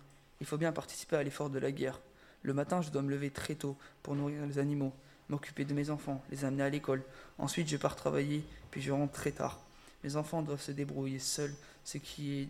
Il 0.40 0.46
faut 0.46 0.58
bien 0.58 0.72
participer 0.72 1.16
à 1.16 1.22
l'effort 1.22 1.50
de 1.50 1.58
la 1.58 1.72
guerre. 1.72 2.00
Le 2.42 2.52
matin, 2.54 2.82
je 2.82 2.90
dois 2.90 3.02
me 3.02 3.10
lever 3.10 3.30
très 3.30 3.54
tôt 3.54 3.76
pour 4.02 4.14
nourrir 4.14 4.46
les 4.46 4.58
animaux, 4.58 4.92
m'occuper 5.28 5.64
de 5.64 5.74
mes 5.74 5.90
enfants, 5.90 6.22
les 6.30 6.44
amener 6.44 6.62
à 6.62 6.68
l'école. 6.68 7.02
Ensuite, 7.38 7.68
je 7.68 7.76
pars 7.76 7.96
travailler, 7.96 8.44
puis 8.70 8.80
je 8.82 8.92
rentre 8.92 9.12
très 9.12 9.32
tard. 9.32 9.60
Mes 10.04 10.16
enfants 10.16 10.42
doivent 10.42 10.60
se 10.60 10.72
débrouiller 10.72 11.18
seuls, 11.18 11.54
ce 11.84 11.98
qui 11.98 12.40
est 12.40 12.48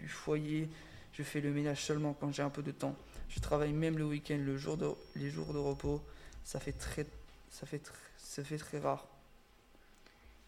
du 0.00 0.08
foyer. 0.08 0.68
Je 1.12 1.22
fais 1.22 1.40
le 1.40 1.50
ménage 1.52 1.84
seulement 1.84 2.14
quand 2.14 2.32
j'ai 2.32 2.42
un 2.42 2.50
peu 2.50 2.62
de 2.62 2.72
temps. 2.72 2.94
Je 3.28 3.40
travaille 3.40 3.72
même 3.72 3.98
le 3.98 4.04
week-end, 4.04 4.38
le 4.38 4.56
jour 4.56 4.76
de, 4.76 4.90
les 5.14 5.30
jours 5.30 5.52
de 5.52 5.58
repos. 5.58 6.02
Ça 6.44 6.60
fait 6.60 6.72
très, 6.72 7.06
ça 7.50 7.66
fait 7.66 7.78
tr- 7.78 7.92
ça 8.18 8.42
fait 8.42 8.58
très 8.58 8.78
rare. 8.78 9.06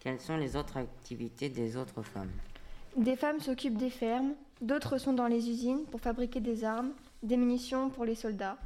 Quelles 0.00 0.20
sont 0.20 0.36
les 0.36 0.56
autres 0.56 0.76
activités 0.76 1.48
des 1.48 1.76
autres 1.76 2.02
femmes? 2.02 2.30
Des 2.96 3.16
femmes 3.16 3.40
s'occupent 3.40 3.76
des 3.78 3.90
fermes, 3.90 4.34
d'autres 4.60 4.98
sont 4.98 5.12
dans 5.12 5.26
les 5.26 5.48
usines 5.48 5.84
pour 5.90 6.00
fabriquer 6.00 6.40
des 6.40 6.64
armes, 6.64 6.92
des 7.22 7.36
munitions 7.36 7.90
pour 7.90 8.04
les 8.04 8.14
soldats. 8.14 8.56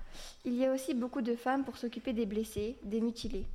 Il 0.45 0.55
y 0.55 0.67
a 0.67 0.73
aussi 0.73 0.95
beaucoup 0.95 1.23
de 1.23 1.35
femmes 1.35 1.65
pour 1.65 1.77
s'occuper 1.77 2.13
des 2.13 2.27
blessés, 2.27 2.77
des 2.83 3.01
mutilés. 3.01 3.47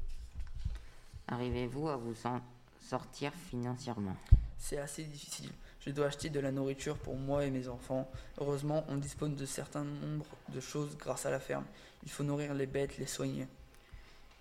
Arrivez-vous 1.27 1.89
à 1.89 1.97
vous 1.97 2.15
en 2.25 2.41
sortir 2.81 3.33
financièrement? 3.49 4.15
C'est 4.57 4.77
assez 4.77 5.03
difficile. 5.03 5.49
Je 5.81 5.91
dois 5.91 6.07
acheter 6.07 6.29
de 6.29 6.39
la 6.39 6.51
nourriture 6.51 6.97
pour 6.97 7.15
moi 7.15 7.45
et 7.45 7.51
mes 7.51 7.67
enfants. 7.67 8.09
Heureusement, 8.39 8.83
on 8.89 8.97
dispose 8.97 9.35
de 9.35 9.45
certains 9.45 9.83
nombres 9.83 10.25
de 10.49 10.59
choses 10.59 10.97
grâce 10.97 11.25
à 11.25 11.31
la 11.31 11.39
ferme. 11.39 11.65
Il 12.03 12.09
faut 12.09 12.23
nourrir 12.23 12.53
les 12.53 12.65
bêtes, 12.65 12.97
les 12.97 13.05
soigner. 13.05 13.47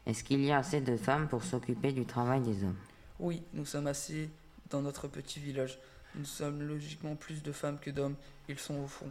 Est-ce 0.06 0.24
qu'il 0.24 0.44
y 0.44 0.52
a 0.52 0.58
assez 0.58 0.80
de 0.80 0.96
femmes 0.96 1.28
pour 1.28 1.44
s'occuper 1.44 1.92
du 1.92 2.06
travail 2.06 2.40
des 2.40 2.64
hommes? 2.64 2.78
Oui, 3.18 3.42
nous 3.52 3.64
sommes 3.64 3.86
assez 3.86 4.30
dans 4.70 4.82
notre 4.82 5.08
petit 5.08 5.40
village. 5.40 5.78
Nous 6.16 6.24
sommes 6.24 6.62
logiquement 6.62 7.14
plus 7.14 7.42
de 7.42 7.52
femmes 7.52 7.78
que 7.78 7.90
d'hommes. 7.90 8.16
Ils 8.48 8.58
sont 8.58 8.76
au 8.76 8.86
fond. 8.86 9.10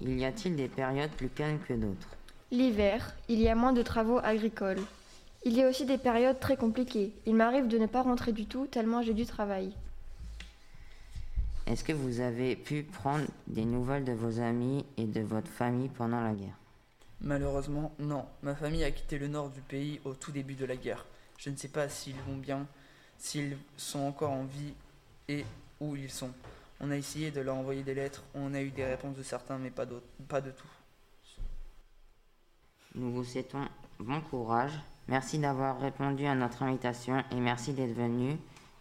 Il 0.00 0.18
y 0.18 0.24
a-t-il 0.24 0.56
des 0.56 0.68
périodes 0.68 1.10
plus 1.12 1.28
calmes 1.28 1.60
que 1.66 1.74
d'autres? 1.74 2.08
L'hiver, 2.50 3.14
il 3.28 3.40
y 3.40 3.48
a 3.48 3.54
moins 3.54 3.72
de 3.72 3.82
travaux 3.82 4.18
agricoles. 4.18 4.82
Il 5.44 5.52
y 5.54 5.62
a 5.62 5.68
aussi 5.68 5.84
des 5.86 5.98
périodes 5.98 6.40
très 6.40 6.56
compliquées. 6.56 7.12
Il 7.26 7.34
m'arrive 7.34 7.68
de 7.68 7.78
ne 7.78 7.86
pas 7.86 8.02
rentrer 8.02 8.32
du 8.32 8.46
tout 8.46 8.66
tellement 8.66 9.02
j'ai 9.02 9.14
du 9.14 9.26
travail. 9.26 9.72
Est-ce 11.66 11.84
que 11.84 11.92
vous 11.92 12.20
avez 12.20 12.56
pu 12.56 12.82
prendre 12.82 13.26
des 13.46 13.64
nouvelles 13.64 14.04
de 14.04 14.12
vos 14.12 14.40
amis 14.40 14.84
et 14.96 15.04
de 15.04 15.20
votre 15.20 15.48
famille 15.48 15.88
pendant 15.88 16.22
la 16.22 16.32
guerre? 16.32 16.58
Malheureusement, 17.20 17.92
non. 17.98 18.26
Ma 18.42 18.54
famille 18.54 18.84
a 18.84 18.90
quitté 18.90 19.18
le 19.18 19.28
nord 19.28 19.50
du 19.50 19.60
pays 19.60 20.00
au 20.04 20.14
tout 20.14 20.32
début 20.32 20.54
de 20.54 20.66
la 20.66 20.76
guerre. 20.76 21.06
Je 21.38 21.50
ne 21.50 21.56
sais 21.56 21.68
pas 21.68 21.88
s'ils 21.88 22.20
vont 22.28 22.36
bien, 22.36 22.66
s'ils 23.18 23.56
sont 23.76 24.00
encore 24.00 24.32
en 24.32 24.44
vie 24.44 24.74
et 25.28 25.44
où 25.80 25.96
ils 25.96 26.10
sont. 26.10 26.30
On 26.80 26.90
a 26.90 26.96
essayé 26.96 27.30
de 27.30 27.40
leur 27.40 27.56
envoyer 27.56 27.82
des 27.82 27.94
lettres, 27.94 28.22
on 28.34 28.52
a 28.54 28.60
eu 28.60 28.70
des 28.70 28.84
réponses 28.84 29.16
de 29.16 29.22
certains, 29.22 29.58
mais 29.58 29.70
pas, 29.70 29.86
pas 30.28 30.40
de 30.40 30.50
tout. 30.50 30.66
Nous 32.94 33.12
vous 33.12 33.24
souhaitons 33.24 33.66
bon 33.98 34.20
courage. 34.20 34.72
Merci 35.08 35.38
d'avoir 35.38 35.80
répondu 35.80 36.26
à 36.26 36.34
notre 36.34 36.62
invitation 36.62 37.22
et 37.30 37.36
merci 37.36 37.72
d'être 37.72 37.94
venu 37.94 38.36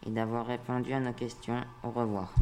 et 0.05 0.09
d'avoir 0.09 0.45
répondu 0.45 0.93
à 0.93 0.99
nos 0.99 1.13
questions. 1.13 1.63
Au 1.83 1.89
revoir. 1.89 2.33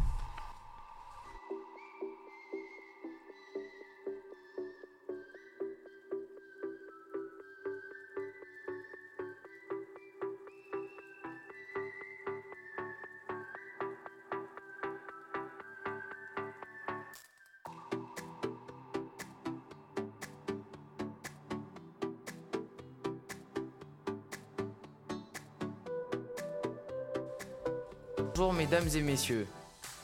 Mesdames 28.82 29.00
et 29.00 29.02
messieurs. 29.02 29.46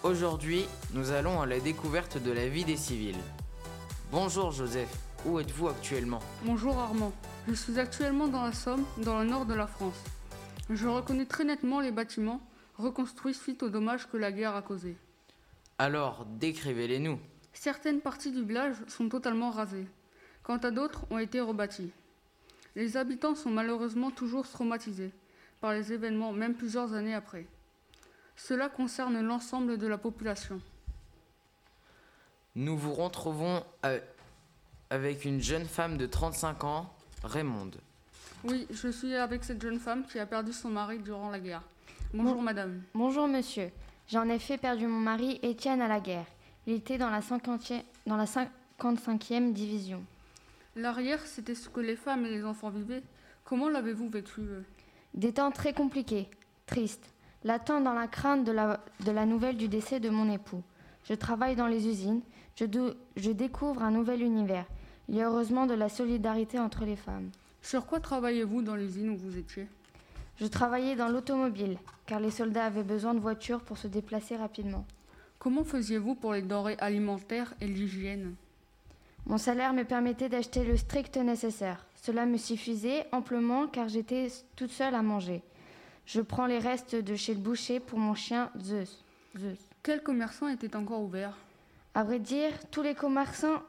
Aujourd'hui, 0.03 0.65
nous 0.93 1.11
allons 1.11 1.41
à 1.41 1.47
la 1.47 1.59
découverte 1.59 2.23
de 2.23 2.31
la 2.31 2.49
vie 2.49 2.65
des 2.65 2.77
civils. 2.77 3.17
Bonjour 4.13 4.53
Joseph, 4.53 4.89
où 5.25 5.41
êtes-vous 5.41 5.69
actuellement? 5.69 6.21
Bonjour 6.45 6.79
Armand, 6.79 7.13
je 7.49 7.55
suis 7.55 7.79
actuellement 7.79 8.29
dans 8.29 8.45
la 8.45 8.53
Somme, 8.53 8.85
dans 8.99 9.19
le 9.19 9.29
nord 9.29 9.47
de 9.47 9.55
la 9.55 9.67
France. 9.67 9.97
Je 10.71 10.87
reconnais 10.87 11.25
très 11.25 11.45
nettement 11.45 11.81
les 11.81 11.91
bâtiments 11.91 12.41
reconstruits 12.77 13.35
suite 13.35 13.63
aux 13.63 13.69
dommages 13.69 14.07
que 14.07 14.17
la 14.17 14.31
guerre 14.31 14.55
a 14.55 14.63
causés. 14.63 14.97
Alors, 15.79 16.25
décrivez-les-nous. 16.39 17.19
Certaines 17.53 18.01
parties 18.01 18.33
du 18.33 18.45
village 18.45 18.77
sont 18.87 19.09
totalement 19.09 19.51
rasées, 19.51 19.87
quant 20.45 20.59
à 20.59 20.71
d'autres 20.71 21.05
ont 21.11 21.19
été 21.19 21.41
rebâties. 21.41 21.91
Les 22.77 22.97
habitants 22.97 23.35
sont 23.35 23.51
malheureusement 23.51 24.11
toujours 24.11 24.49
traumatisés 24.49 25.11
par 25.61 25.73
les 25.73 25.93
événements, 25.93 26.33
même 26.33 26.55
plusieurs 26.55 26.93
années 26.93 27.15
après. 27.15 27.47
Cela 28.39 28.69
concerne 28.69 29.21
l'ensemble 29.21 29.79
de 29.79 29.87
la 29.89 29.99
population. 29.99 30.61
Nous 32.55 32.79
vous 32.79 32.95
retrouvons 32.95 33.65
euh, 33.85 34.01
avec 34.91 35.25
une 35.25 35.41
jeune 35.43 35.67
femme 35.67 35.97
de 35.97 36.07
35 36.07 36.63
ans, 36.65 36.93
Raymonde. 37.25 37.77
Oui, 38.45 38.67
je 38.71 38.89
suis 38.89 39.15
avec 39.17 39.43
cette 39.43 39.61
jeune 39.61 39.81
femme 39.81 40.05
qui 40.07 40.21
a 40.21 40.25
perdu 40.27 40.53
son 40.53 40.71
mari 40.71 41.01
durant 41.01 41.31
la 41.31 41.41
guerre. 41.41 41.63
Bonjour 42.15 42.37
Bon- 42.37 42.43
madame. 42.43 42.81
Bonjour 42.95 43.27
monsieur. 43.27 43.71
J'ai 44.07 44.19
en 44.19 44.29
effet 44.29 44.57
perdu 44.57 44.87
mon 44.87 45.01
mari 45.01 45.41
Étienne 45.43 45.83
à 45.83 45.89
la 45.89 45.99
guerre. 46.01 46.25
Il 46.67 46.75
était 46.75 46.97
dans 46.97 47.11
la, 47.11 47.21
50e 47.21 47.83
dans 48.07 48.17
la 48.17 48.25
55e 48.27 49.53
division. 49.53 50.03
L'arrière, 50.77 51.21
c'était 51.27 51.57
ce 51.57 51.69
que 51.69 51.81
les 51.81 51.97
femmes 51.97 52.25
et 52.25 52.31
les 52.31 52.45
enfants 52.45 52.71
vivaient. 52.71 53.03
Comment 53.45 53.69
l'avez-vous 53.69 54.09
vécu 54.09 54.43
Des 55.15 55.33
temps 55.33 55.51
très 55.51 55.73
compliqués, 55.73 56.29
tristes, 56.67 57.11
l'attente 57.45 57.85
dans 57.85 57.95
la 57.95 58.09
crainte 58.09 58.45
de 58.45 58.53
la, 58.53 58.81
de 59.05 59.11
la 59.11 59.27
nouvelle 59.27 59.57
du 59.57 59.69
décès 59.69 60.01
de 60.01 60.11
mon 60.11 60.31
époux. 60.31 60.63
Je 61.05 61.15
travaille 61.15 61.57
dans 61.57 61.67
les 61.67 61.87
usines, 61.87 62.23
je, 62.57 62.65
je 63.17 63.31
découvre 63.31 63.83
un 63.83 63.91
nouvel 63.91 64.23
univers. 64.23 64.67
Il 65.09 65.15
y 65.15 65.23
a 65.23 65.29
heureusement 65.29 65.67
de 65.67 65.75
la 65.75 65.89
solidarité 65.89 66.59
entre 66.59 66.85
les 66.85 66.97
femmes. 66.97 67.31
Sur 67.63 67.87
quoi 67.87 68.01
travaillez-vous 68.01 68.63
dans 68.63 68.77
l'usine 68.77 69.11
où 69.11 69.17
vous 69.17 69.39
étiez? 69.39 69.67
Je 70.37 70.47
travaillais 70.47 70.95
dans 70.95 71.09
l'automobile, 71.09 71.79
car 72.07 72.21
les 72.21 72.31
soldats 72.31 72.67
avaient 72.67 72.83
besoin 72.83 73.15
de 73.15 73.21
voitures 73.21 73.61
pour 73.61 73.79
se 73.79 73.89
déplacer 73.89 74.37
rapidement. 74.37 74.85
Comment 75.39 75.65
faisiez-vous 75.65 76.15
pour 76.15 76.33
les 76.33 76.43
denrées 76.43 76.77
alimentaires 76.79 77.55
et 77.61 77.67
l'hygiène? 77.67 78.35
Mon 79.27 79.39
salaire 79.39 79.73
me 79.73 79.85
permettait 79.85 80.29
d'acheter 80.29 80.65
le 80.65 80.77
strict 80.77 81.17
nécessaire. 81.17 81.85
Cela 82.01 82.27
me 82.27 82.37
suffisait 82.37 83.07
amplement 83.13 83.67
car 83.67 83.89
j'étais 83.89 84.29
toute 84.57 84.71
seule 84.71 84.95
à 84.95 85.03
manger. 85.03 85.43
Je 86.09 86.23
prends 86.23 86.47
les 86.47 86.59
restes 86.59 86.97
de 86.97 87.15
chez 87.17 87.35
le 87.35 87.41
boucher 87.41 87.81
pour 87.81 87.99
mon 87.99 88.15
chien 88.15 88.51
Zeus. 88.59 89.05
Zeus. 89.39 89.59
Quels 89.83 90.03
commerçants 90.03 90.49
étaient 90.49 90.75
encore 90.75 91.03
ouverts 91.03 91.37
À 91.95 92.03
vrai 92.03 92.19
dire, 92.19 92.51
tous 92.71 92.81
les 92.81 92.95
commerçants, 92.95 93.63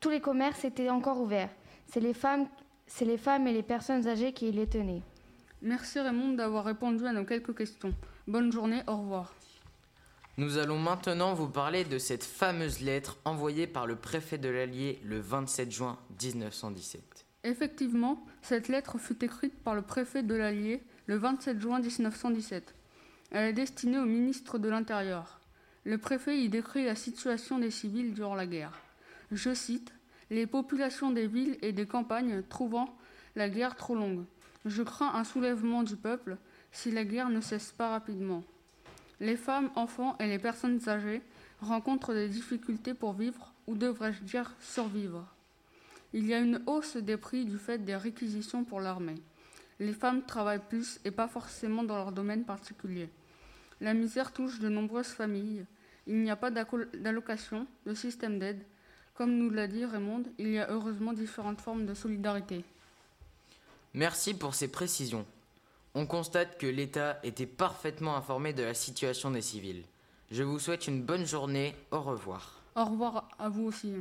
tous 0.00 0.08
les 0.08 0.22
commerces 0.22 0.64
étaient 0.64 0.88
encore 0.88 1.20
ouverts. 1.20 1.50
C'est 1.88 2.00
les 2.00 2.14
femmes, 2.14 2.48
c'est 2.86 3.04
les 3.04 3.18
femmes 3.18 3.46
et 3.48 3.52
les 3.52 3.62
personnes 3.62 4.08
âgées 4.08 4.32
qui 4.32 4.50
les 4.50 4.66
tenaient. 4.66 5.02
Merci 5.60 6.00
Raymond 6.00 6.32
d'avoir 6.32 6.64
répondu 6.64 7.06
à 7.06 7.12
nos 7.12 7.26
quelques 7.26 7.54
questions. 7.54 7.92
Bonne 8.26 8.50
journée, 8.50 8.80
au 8.86 8.96
revoir. 8.96 9.34
Nous 10.38 10.56
allons 10.56 10.78
maintenant 10.78 11.34
vous 11.34 11.50
parler 11.50 11.84
de 11.84 11.98
cette 11.98 12.24
fameuse 12.24 12.80
lettre 12.80 13.18
envoyée 13.26 13.66
par 13.66 13.86
le 13.86 13.96
préfet 13.96 14.38
de 14.38 14.48
l'Allier 14.48 15.02
le 15.04 15.20
27 15.20 15.70
juin 15.70 15.98
1917. 16.22 17.26
Effectivement, 17.44 18.24
cette 18.40 18.68
lettre 18.68 18.96
fut 18.96 19.22
écrite 19.22 19.62
par 19.62 19.74
le 19.74 19.82
préfet 19.82 20.22
de 20.22 20.34
l'Allier 20.34 20.82
le 21.06 21.16
27 21.16 21.60
juin 21.60 21.80
1917. 21.80 22.74
Elle 23.30 23.48
est 23.48 23.52
destinée 23.52 23.98
au 23.98 24.04
ministre 24.04 24.58
de 24.58 24.68
l'Intérieur. 24.68 25.40
Le 25.84 25.98
préfet 25.98 26.38
y 26.38 26.48
décrit 26.48 26.86
la 26.86 26.94
situation 26.94 27.58
des 27.58 27.70
civils 27.70 28.14
durant 28.14 28.34
la 28.34 28.46
guerre. 28.46 28.78
Je 29.32 29.52
cite 29.52 29.92
Les 30.30 30.46
populations 30.46 31.10
des 31.10 31.26
villes 31.26 31.58
et 31.60 31.72
des 31.72 31.86
campagnes 31.86 32.42
trouvant 32.48 32.96
la 33.36 33.50
guerre 33.50 33.76
trop 33.76 33.94
longue. 33.94 34.24
Je 34.64 34.82
crains 34.82 35.14
un 35.14 35.24
soulèvement 35.24 35.82
du 35.82 35.96
peuple 35.96 36.38
si 36.72 36.90
la 36.90 37.04
guerre 37.04 37.28
ne 37.28 37.40
cesse 37.40 37.72
pas 37.72 37.90
rapidement. 37.90 38.42
Les 39.20 39.36
femmes, 39.36 39.70
enfants 39.76 40.16
et 40.18 40.26
les 40.26 40.38
personnes 40.38 40.80
âgées 40.88 41.22
rencontrent 41.60 42.14
des 42.14 42.28
difficultés 42.28 42.94
pour 42.94 43.12
vivre, 43.12 43.52
ou 43.66 43.76
devrais-je 43.76 44.22
dire 44.22 44.54
survivre. 44.60 45.26
Il 46.14 46.26
y 46.26 46.34
a 46.34 46.38
une 46.38 46.62
hausse 46.66 46.96
des 46.96 47.16
prix 47.16 47.44
du 47.44 47.58
fait 47.58 47.78
des 47.78 47.96
réquisitions 47.96 48.64
pour 48.64 48.80
l'armée. 48.80 49.20
Les 49.80 49.92
femmes 49.92 50.22
travaillent 50.24 50.66
plus 50.68 51.00
et 51.04 51.10
pas 51.10 51.28
forcément 51.28 51.82
dans 51.82 51.96
leur 51.96 52.12
domaine 52.12 52.44
particulier. 52.44 53.08
La 53.80 53.94
misère 53.94 54.32
touche 54.32 54.60
de 54.60 54.68
nombreuses 54.68 55.08
familles. 55.08 55.66
Il 56.06 56.22
n'y 56.22 56.30
a 56.30 56.36
pas 56.36 56.50
d'allocation, 56.50 57.66
de 57.86 57.94
système 57.94 58.38
d'aide. 58.38 58.62
Comme 59.14 59.36
nous 59.36 59.50
l'a 59.50 59.66
dit 59.66 59.84
Raymond, 59.84 60.24
il 60.38 60.48
y 60.50 60.58
a 60.58 60.70
heureusement 60.70 61.12
différentes 61.12 61.60
formes 61.60 61.86
de 61.86 61.94
solidarité. 61.94 62.64
Merci 63.94 64.34
pour 64.34 64.54
ces 64.54 64.68
précisions. 64.68 65.24
On 65.94 66.06
constate 66.06 66.58
que 66.58 66.66
l'État 66.66 67.20
était 67.22 67.46
parfaitement 67.46 68.16
informé 68.16 68.52
de 68.52 68.64
la 68.64 68.74
situation 68.74 69.30
des 69.30 69.42
civils. 69.42 69.84
Je 70.30 70.42
vous 70.42 70.58
souhaite 70.58 70.88
une 70.88 71.02
bonne 71.02 71.24
journée. 71.24 71.76
Au 71.92 72.02
revoir. 72.02 72.60
Au 72.74 72.84
revoir 72.84 73.28
à 73.38 73.48
vous 73.48 73.66
aussi. 73.66 73.92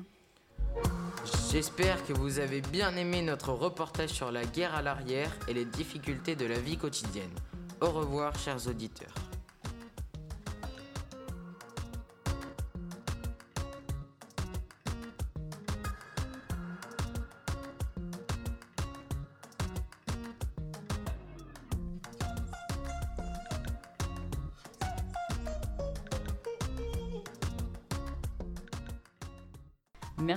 J'espère 1.52 2.06
que 2.06 2.14
vous 2.14 2.40
avez 2.40 2.62
bien 2.62 2.96
aimé 2.98 3.22
notre 3.22 3.54
reportage 3.54 4.10
sur 4.10 4.32
la 4.32 4.44
guerre 4.44 4.76
à 4.76 4.82
l'arrière 4.82 5.32
et 5.48 5.54
les 5.54 5.66
difficultés 5.66 6.36
de 6.36 6.46
la 6.46 6.60
vie 6.60 6.78
quotidienne. 6.78 7.32
Au 7.80 7.92
revoir, 7.92 8.38
chers 8.38 8.68
auditeurs. 8.68 9.14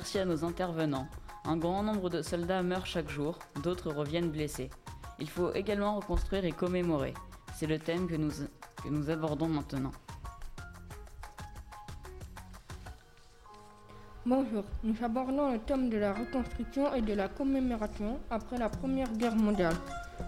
Merci 0.07 0.21
à 0.21 0.25
nos 0.25 0.45
intervenants. 0.45 1.09
Un 1.47 1.57
grand 1.57 1.83
nombre 1.83 2.09
de 2.09 2.23
soldats 2.23 2.63
meurent 2.63 2.87
chaque 2.87 3.09
jour, 3.09 3.41
d'autres 3.65 3.91
reviennent 3.91 4.31
blessés. 4.31 4.71
Il 5.19 5.29
faut 5.29 5.53
également 5.53 5.97
reconstruire 5.97 6.45
et 6.45 6.53
commémorer. 6.53 7.13
C'est 7.57 7.67
le 7.67 7.81
thème 7.81 8.07
que 8.07 8.15
nous, 8.15 8.31
que 8.31 8.89
nous 8.89 9.11
abordons 9.11 9.49
maintenant. 9.49 9.91
Bonjour, 14.25 14.63
nous 14.85 14.95
abordons 15.03 15.51
le 15.51 15.59
thème 15.59 15.91
de 15.91 15.97
la 15.97 16.15
reconstruction 16.15 16.95
et 16.95 17.03
de 17.03 17.15
la 17.15 17.27
commémoration 17.27 18.21
après 18.31 18.59
la 18.59 18.69
Première 18.69 19.11
Guerre 19.11 19.35
mondiale. 19.35 19.75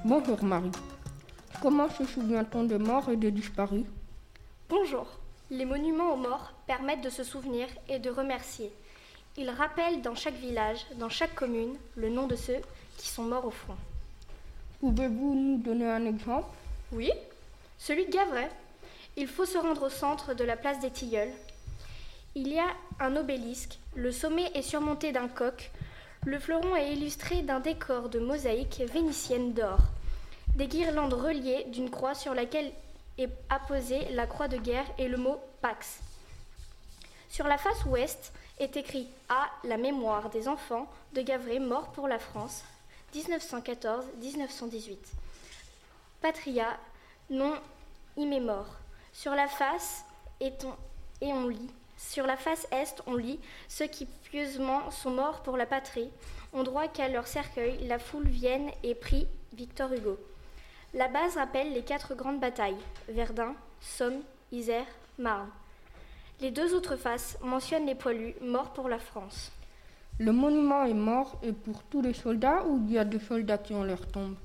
Bonjour 0.05 0.43
Marie. 0.43 0.73
Comment 1.63 1.89
se 1.89 2.05
souvient-on 2.05 2.65
de 2.65 2.79
morts 2.79 3.11
et 3.11 3.17
de 3.17 3.31
disparus? 3.31 3.85
Bonjour. 4.69 5.07
Les 5.53 5.65
monuments 5.65 6.15
aux 6.15 6.17
morts 6.17 6.53
permettent 6.67 7.05
de 7.05 7.11
se 7.11 7.23
souvenir 7.23 7.69
et 7.89 8.01
de 8.01 8.11
remercier. 8.11 8.73
Ils 9.41 9.51
rappellent 9.51 10.03
dans 10.03 10.17
chaque 10.17 10.35
village, 10.35 10.85
dans 10.97 11.09
chaque 11.09 11.37
commune, 11.37 11.77
le 11.95 12.09
nom 12.09 12.27
de 12.27 12.35
ceux 12.35 12.59
qui 12.97 13.07
sont 13.07 13.23
morts 13.23 13.47
au 13.47 13.53
front. 13.53 13.77
Pouvez-vous 14.81 15.35
nous 15.37 15.59
donner 15.59 15.89
un 15.89 16.05
exemple? 16.07 16.49
Oui, 16.91 17.13
celui 17.79 18.07
de 18.07 18.11
Gavray. 18.11 18.49
Il 19.17 19.29
faut 19.29 19.47
se 19.47 19.57
rendre 19.57 19.87
au 19.87 19.91
centre 19.91 20.35
de 20.35 20.43
la 20.43 20.57
place 20.57 20.81
des 20.81 20.91
Tilleuls. 20.91 21.31
Il 22.35 22.49
y 22.49 22.59
a 22.59 22.67
un 22.99 23.15
obélisque, 23.15 23.79
le 23.95 24.11
sommet 24.11 24.51
est 24.55 24.63
surmonté 24.63 25.13
d'un 25.13 25.29
coq, 25.29 25.71
le 26.27 26.41
fleuron 26.41 26.75
est 26.75 26.93
illustré 26.93 27.43
d'un 27.43 27.61
décor 27.61 28.09
de 28.09 28.19
mosaïque 28.19 28.83
vénitienne 28.93 29.53
d'or, 29.53 29.79
des 30.57 30.67
guirlandes 30.67 31.15
reliées 31.15 31.65
d'une 31.69 31.91
croix 31.91 32.17
sur 32.17 32.35
laquelle 32.35 32.73
est 33.19 33.31
apposée 33.51 34.09
la 34.15 34.27
croix 34.27 34.49
de 34.49 34.57
guerre 34.57 34.87
et 34.99 35.07
le 35.07 35.17
mot 35.17 35.41
Pax. 35.63 36.01
Sur 37.29 37.47
la 37.47 37.59
face 37.59 37.85
ouest 37.85 38.33
est 38.59 38.77
écrit 38.77 39.09
à 39.29 39.49
la 39.65 39.77
mémoire 39.77 40.31
des 40.31 40.49
enfants 40.49 40.91
de 41.13 41.23
Gavray 41.23 41.59
morts 41.59 41.93
pour 41.93 42.09
la 42.09 42.19
France 42.19 42.65
1914-1918. 43.15 44.97
Patria, 46.21 46.77
non 47.31 47.55
immémore. 48.17 48.67
Sur 49.13 49.35
la 49.35 49.49
face 49.49 50.05
et 50.41 50.53
on 51.23 51.49
lit. 51.49 51.71
Sur 51.97 52.27
la 52.27 52.37
face 52.37 52.67
est, 52.71 53.03
on 53.07 53.17
lit 53.17 53.41
ceux 53.69 53.87
qui 53.87 54.07
pieusement 54.31 54.91
sont 54.91 55.11
morts 55.11 55.43
pour 55.43 55.57
la 55.57 55.67
patrie, 55.67 56.11
ont 56.53 56.63
droit 56.63 56.87
qu'à 56.89 57.09
leur 57.09 57.27
cercueil 57.27 57.87
la 57.87 57.99
foule 57.99 58.29
vienne 58.29 58.71
et 58.83 58.95
prie 58.95 59.27
Victor 59.53 59.93
Hugo. 59.93 60.19
La 60.95 61.09
base 61.09 61.37
rappelle 61.37 61.73
les 61.73 61.83
quatre 61.83 62.15
grandes 62.15 62.41
batailles 62.41 62.79
Verdun, 63.09 63.55
Somme, 63.81 64.23
Isère, 64.53 64.87
Marne. 65.19 65.51
Les 66.41 66.53
deux 66.53 66.73
autres 66.73 66.95
faces 66.95 67.37
mentionnent 67.43 67.87
les 67.87 67.97
poilus 67.97 68.35
morts 68.41 68.73
pour 68.73 68.89
la 68.89 69.01
France. 69.01 69.51
Le 70.21 70.31
monument 70.31 70.85
est 70.85 70.95
mort 70.95 71.37
et 71.43 71.51
pour 71.53 71.83
tous 71.83 72.01
les 72.01 72.15
soldats 72.15 72.65
ou 72.65 72.81
il 72.87 72.93
y 72.93 72.99
a 72.99 73.05
des 73.05 73.19
soldats 73.19 73.59
qui 73.59 73.75
ont 73.75 73.83
leur 73.83 74.07
tombe? 74.07 74.37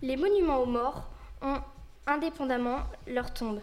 Les 0.00 0.16
monuments 0.16 0.58
aux 0.58 0.66
morts 0.66 1.08
ont 1.40 1.58
indépendamment 2.06 2.78
leur 3.08 3.34
tombe. 3.34 3.60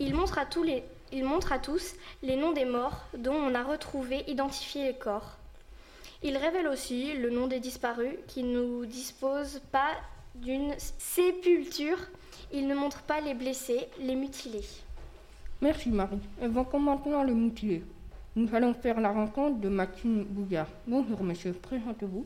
Il 0.00 0.14
montre 0.14 0.38
à 0.38 0.44
tous 0.44 0.62
les, 0.62 0.82
il 1.12 1.24
montre 1.24 1.52
à 1.52 1.58
tous 1.58 1.94
les 2.22 2.36
noms 2.36 2.52
des 2.52 2.66
morts 2.66 3.06
dont 3.16 3.34
on 3.34 3.54
a 3.54 3.62
retrouvé, 3.62 4.24
identifié 4.26 4.84
les 4.84 4.98
corps. 4.98 5.36
Il 6.22 6.36
révèle 6.36 6.68
aussi 6.68 7.14
le 7.14 7.30
nom 7.30 7.46
des 7.46 7.60
disparus 7.60 8.16
qui 8.28 8.42
ne 8.42 8.84
disposent 8.84 9.62
pas 9.72 9.92
d'une 10.34 10.74
sépulture. 10.78 11.98
Il 12.52 12.66
ne 12.66 12.74
montre 12.74 13.00
pas 13.02 13.22
les 13.22 13.32
blessés, 13.32 13.88
les 13.98 14.14
mutilés. 14.14 14.64
Merci 15.62 15.90
Marie. 15.90 16.20
Évoquons 16.40 16.80
maintenant 16.80 17.22
le 17.22 17.34
mutilé. 17.34 17.82
Nous 18.34 18.48
allons 18.54 18.72
faire 18.72 18.98
la 18.98 19.12
rencontre 19.12 19.60
de 19.60 19.68
Maxime 19.68 20.24
Bougard. 20.24 20.68
Bonjour 20.86 21.22
monsieur, 21.22 21.52
présentez-vous. 21.52 22.24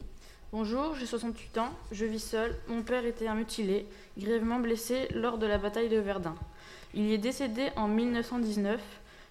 Bonjour, 0.53 0.95
j'ai 0.95 1.07
68 1.07 1.59
ans, 1.59 1.71
je 1.91 2.05
vis 2.05 2.23
seul. 2.23 2.55
Mon 2.69 2.83
père 2.83 3.05
était 3.05 3.27
un 3.27 3.35
mutilé, 3.35 3.87
grièvement 4.17 4.61
blessé 4.61 5.09
lors 5.17 5.39
de 5.39 5.47
la 5.47 5.59
bataille 5.59 5.89
de 5.89 5.99
Verdun. 5.99 6.37
Il 6.95 7.07
y 7.07 7.13
est 7.13 7.19
décédé 7.19 7.71
en 7.75 7.89
1919 7.89 8.81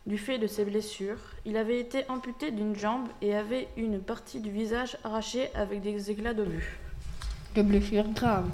du 0.06 0.18
fait 0.18 0.38
de 0.38 0.48
ses 0.48 0.66
blessures. 0.66 1.22
Il 1.46 1.56
avait 1.56 1.80
été 1.80 2.04
amputé 2.10 2.52
d'une 2.52 2.76
jambe 2.76 3.08
et 3.22 3.34
avait 3.34 3.70
une 3.78 4.02
partie 4.02 4.42
du 4.42 4.52
visage 4.52 4.98
arrachée 5.06 5.50
avec 5.56 5.82
des 5.82 6.12
éclats 6.12 6.34
d'obus. 6.34 6.78
Des 7.56 7.63
blessures 7.63 8.10
graves. 8.10 8.50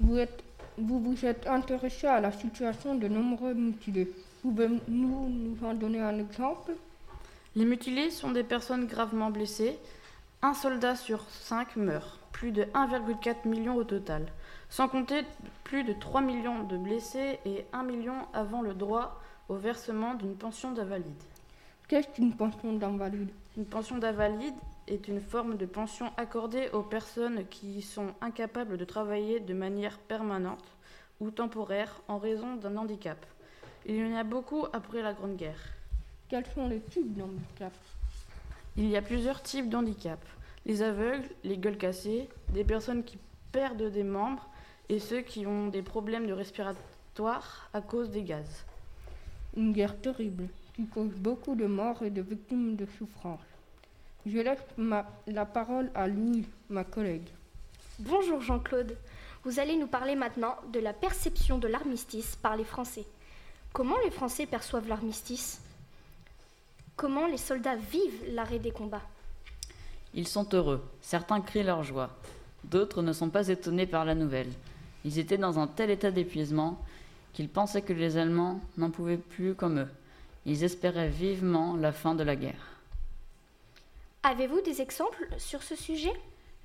Vous, 0.00 0.18
êtes, 0.18 0.44
vous 0.76 1.00
vous 1.00 1.24
êtes 1.24 1.46
intéressé 1.46 2.08
à 2.08 2.20
la 2.20 2.30
situation 2.30 2.94
de 2.94 3.08
nombreux 3.08 3.54
mutilés. 3.54 4.12
Pouvez-vous 4.42 4.80
nous 4.88 5.56
en 5.62 5.74
donner 5.74 6.00
un 6.00 6.18
exemple? 6.18 6.72
Les 7.56 7.66
mutilés 7.66 8.10
sont 8.10 8.30
des 8.30 8.42
personnes 8.42 8.86
gravement 8.86 9.30
blessées. 9.30 9.78
Un 10.40 10.54
soldat 10.54 10.96
sur 10.96 11.28
cinq 11.28 11.76
meurt, 11.76 12.18
plus 12.32 12.50
de 12.50 12.62
1,4 12.62 13.46
million 13.46 13.76
au 13.76 13.84
total, 13.84 14.24
sans 14.70 14.88
compter 14.88 15.24
plus 15.62 15.84
de 15.84 15.92
3 15.92 16.22
millions 16.22 16.62
de 16.62 16.78
blessés 16.78 17.38
et 17.44 17.66
1 17.74 17.82
million 17.82 18.14
avant 18.32 18.62
le 18.62 18.72
droit 18.72 19.20
au 19.50 19.56
versement 19.56 20.14
d'une 20.14 20.36
pension 20.36 20.72
d'invalide. 20.72 21.22
Qu'est-ce 21.88 22.08
qu'une 22.08 22.32
pension 22.32 22.72
d'invalide? 22.72 23.28
Une 23.58 23.66
pension 23.66 23.98
d'invalide 23.98 24.54
est 24.86 25.06
une 25.08 25.20
forme 25.20 25.58
de 25.58 25.66
pension 25.66 26.12
accordée 26.16 26.70
aux 26.72 26.82
personnes 26.82 27.46
qui 27.50 27.82
sont 27.82 28.14
incapables 28.22 28.78
de 28.78 28.84
travailler 28.86 29.38
de 29.40 29.52
manière 29.52 29.98
permanente 29.98 30.64
ou 31.20 31.30
temporaire 31.30 32.00
en 32.08 32.16
raison 32.16 32.56
d'un 32.56 32.78
handicap. 32.78 33.18
Il 33.86 33.96
y 33.96 34.04
en 34.04 34.16
a 34.16 34.24
beaucoup 34.24 34.66
après 34.72 35.02
la 35.02 35.12
Grande 35.12 35.36
Guerre. 35.36 35.58
Quels 36.28 36.46
sont 36.54 36.68
les 36.68 36.80
types 36.80 37.12
d'handicap 37.16 37.72
Il 38.76 38.88
y 38.88 38.96
a 38.96 39.02
plusieurs 39.02 39.42
types 39.42 39.68
d'handicap. 39.68 40.20
Les 40.66 40.82
aveugles, 40.82 41.28
les 41.44 41.56
gueules 41.56 41.78
cassées, 41.78 42.28
des 42.50 42.64
personnes 42.64 43.02
qui 43.02 43.18
perdent 43.52 43.90
des 43.90 44.02
membres 44.04 44.46
et 44.88 44.98
ceux 44.98 45.22
qui 45.22 45.46
ont 45.46 45.68
des 45.68 45.82
problèmes 45.82 46.26
de 46.26 46.32
respiratoire 46.32 47.68
à 47.72 47.80
cause 47.80 48.10
des 48.10 48.22
gaz. 48.22 48.64
Une 49.56 49.72
guerre 49.72 49.98
terrible 50.00 50.48
qui 50.74 50.86
cause 50.86 51.10
beaucoup 51.10 51.54
de 51.56 51.66
morts 51.66 52.02
et 52.02 52.10
de 52.10 52.22
victimes 52.22 52.76
de 52.76 52.86
souffrance. 52.98 53.40
Je 54.26 54.38
laisse 54.38 54.60
ma- 54.76 55.08
la 55.26 55.46
parole 55.46 55.90
à 55.94 56.06
Louis, 56.06 56.44
ma 56.68 56.84
collègue. 56.84 57.28
Bonjour 57.98 58.40
Jean-Claude. 58.40 58.96
Vous 59.44 59.58
allez 59.58 59.76
nous 59.76 59.86
parler 59.86 60.14
maintenant 60.14 60.56
de 60.72 60.78
la 60.78 60.92
perception 60.92 61.58
de 61.58 61.66
l'armistice 61.66 62.36
par 62.36 62.56
les 62.56 62.64
Français. 62.64 63.06
Comment 63.72 63.98
les 64.04 64.10
Français 64.10 64.46
perçoivent 64.46 64.88
l'armistice 64.88 65.60
Comment 66.96 67.26
les 67.26 67.38
soldats 67.38 67.76
vivent 67.76 68.24
l'arrêt 68.34 68.58
des 68.58 68.72
combats? 68.72 69.06
Ils 70.12 70.26
sont 70.26 70.48
heureux, 70.52 70.84
certains 71.00 71.40
crient 71.40 71.62
leur 71.62 71.84
joie, 71.84 72.10
d'autres 72.64 73.00
ne 73.00 73.12
sont 73.12 73.30
pas 73.30 73.48
étonnés 73.48 73.86
par 73.86 74.04
la 74.04 74.16
nouvelle. 74.16 74.52
Ils 75.04 75.18
étaient 75.18 75.38
dans 75.38 75.58
un 75.58 75.68
tel 75.68 75.90
état 75.90 76.10
d'épuisement 76.10 76.78
qu'ils 77.32 77.48
pensaient 77.48 77.82
que 77.82 77.92
les 77.92 78.16
Allemands 78.16 78.60
n'en 78.76 78.90
pouvaient 78.90 79.16
plus 79.16 79.54
comme 79.54 79.78
eux. 79.78 79.88
Ils 80.46 80.64
espéraient 80.64 81.08
vivement 81.08 81.76
la 81.76 81.92
fin 81.92 82.14
de 82.14 82.24
la 82.24 82.34
guerre. 82.34 82.66
Avez-vous 84.24 84.60
des 84.62 84.82
exemples 84.82 85.28
sur 85.38 85.62
ce 85.62 85.76
sujet? 85.76 86.12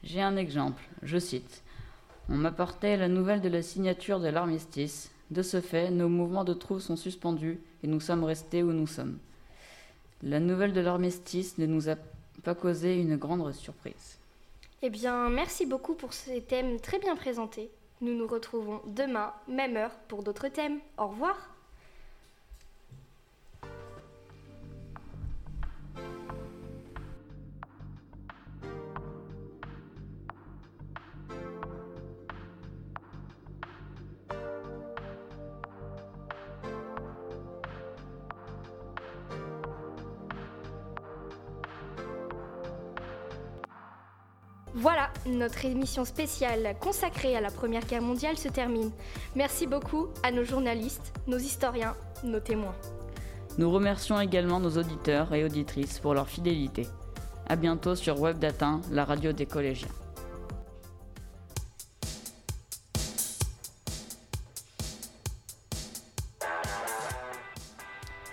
J'ai 0.04 0.22
un 0.22 0.38
exemple, 0.38 0.84
je 1.04 1.20
cite. 1.20 1.62
On 2.30 2.36
m'apportait 2.36 2.98
la 2.98 3.08
nouvelle 3.08 3.41
de 3.41 3.50
la 3.50 3.62
signature 3.62 4.20
de 4.20 4.28
l'armistice. 4.28 5.12
De 5.32 5.42
ce 5.42 5.60
fait, 5.62 5.90
nos 5.90 6.10
mouvements 6.10 6.44
de 6.44 6.54
troupes 6.54 6.82
sont 6.82 6.96
suspendus 6.96 7.60
et 7.84 7.88
nous 7.88 8.00
sommes 8.00 8.24
restés 8.24 8.64
où 8.64 8.72
nous 8.72 8.88
sommes. 8.88 9.18
La 10.22 10.40
nouvelle 10.40 10.74
de 10.74 10.82
l'armistice 10.82 11.58
ne 11.58 11.66
nous 11.66 11.90
a 11.90 11.96
pas 12.44 12.56
causé 12.56 13.00
une 13.00 13.16
grande 13.16 13.52
surprise. 13.54 14.18
Eh 14.82 14.90
bien, 14.90 15.30
merci 15.30 15.66
beaucoup 15.66 15.96
pour 15.96 16.14
ces 16.14 16.42
thèmes 16.42 16.80
très 16.80 17.00
bien 17.00 17.16
présentés. 17.16 17.72
Nous 18.02 18.14
nous 18.14 18.28
retrouvons 18.28 18.82
demain, 18.86 19.34
même 19.48 19.78
heure, 19.78 19.96
pour 20.08 20.22
d'autres 20.22 20.50
thèmes. 20.50 20.80
Au 20.98 21.08
revoir. 21.08 21.55
Voilà, 44.78 45.10
notre 45.26 45.64
émission 45.64 46.04
spéciale 46.04 46.76
consacrée 46.82 47.38
à 47.38 47.40
la 47.40 47.50
Première 47.50 47.86
Guerre 47.86 48.02
mondiale 48.02 48.38
se 48.38 48.50
termine. 48.50 48.92
Merci 49.34 49.68
beaucoup 49.68 50.10
à 50.22 50.32
nos 50.32 50.44
journalistes, 50.44 51.14
nos 51.28 51.38
historiens, 51.38 51.96
nos 52.26 52.42
témoins. 52.42 52.76
Nous 53.58 53.72
remercions 53.72 54.20
également 54.20 54.60
nos 54.60 54.78
auditeurs 54.78 55.34
et 55.34 55.46
auditrices 55.46 56.00
pour 56.00 56.14
leur 56.14 56.28
fidélité. 56.28 56.88
À 57.48 57.56
bientôt 57.56 57.96
sur 57.96 58.20
Webdatin, 58.20 58.82
la 58.92 59.06
radio 59.06 59.32
des 59.32 59.46
collégiens. 59.46 59.88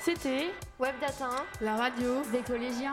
C'était 0.00 0.50
Webdatin, 0.80 1.36
la 1.60 1.76
radio 1.76 2.22
des 2.32 2.40
collégiens. 2.40 2.90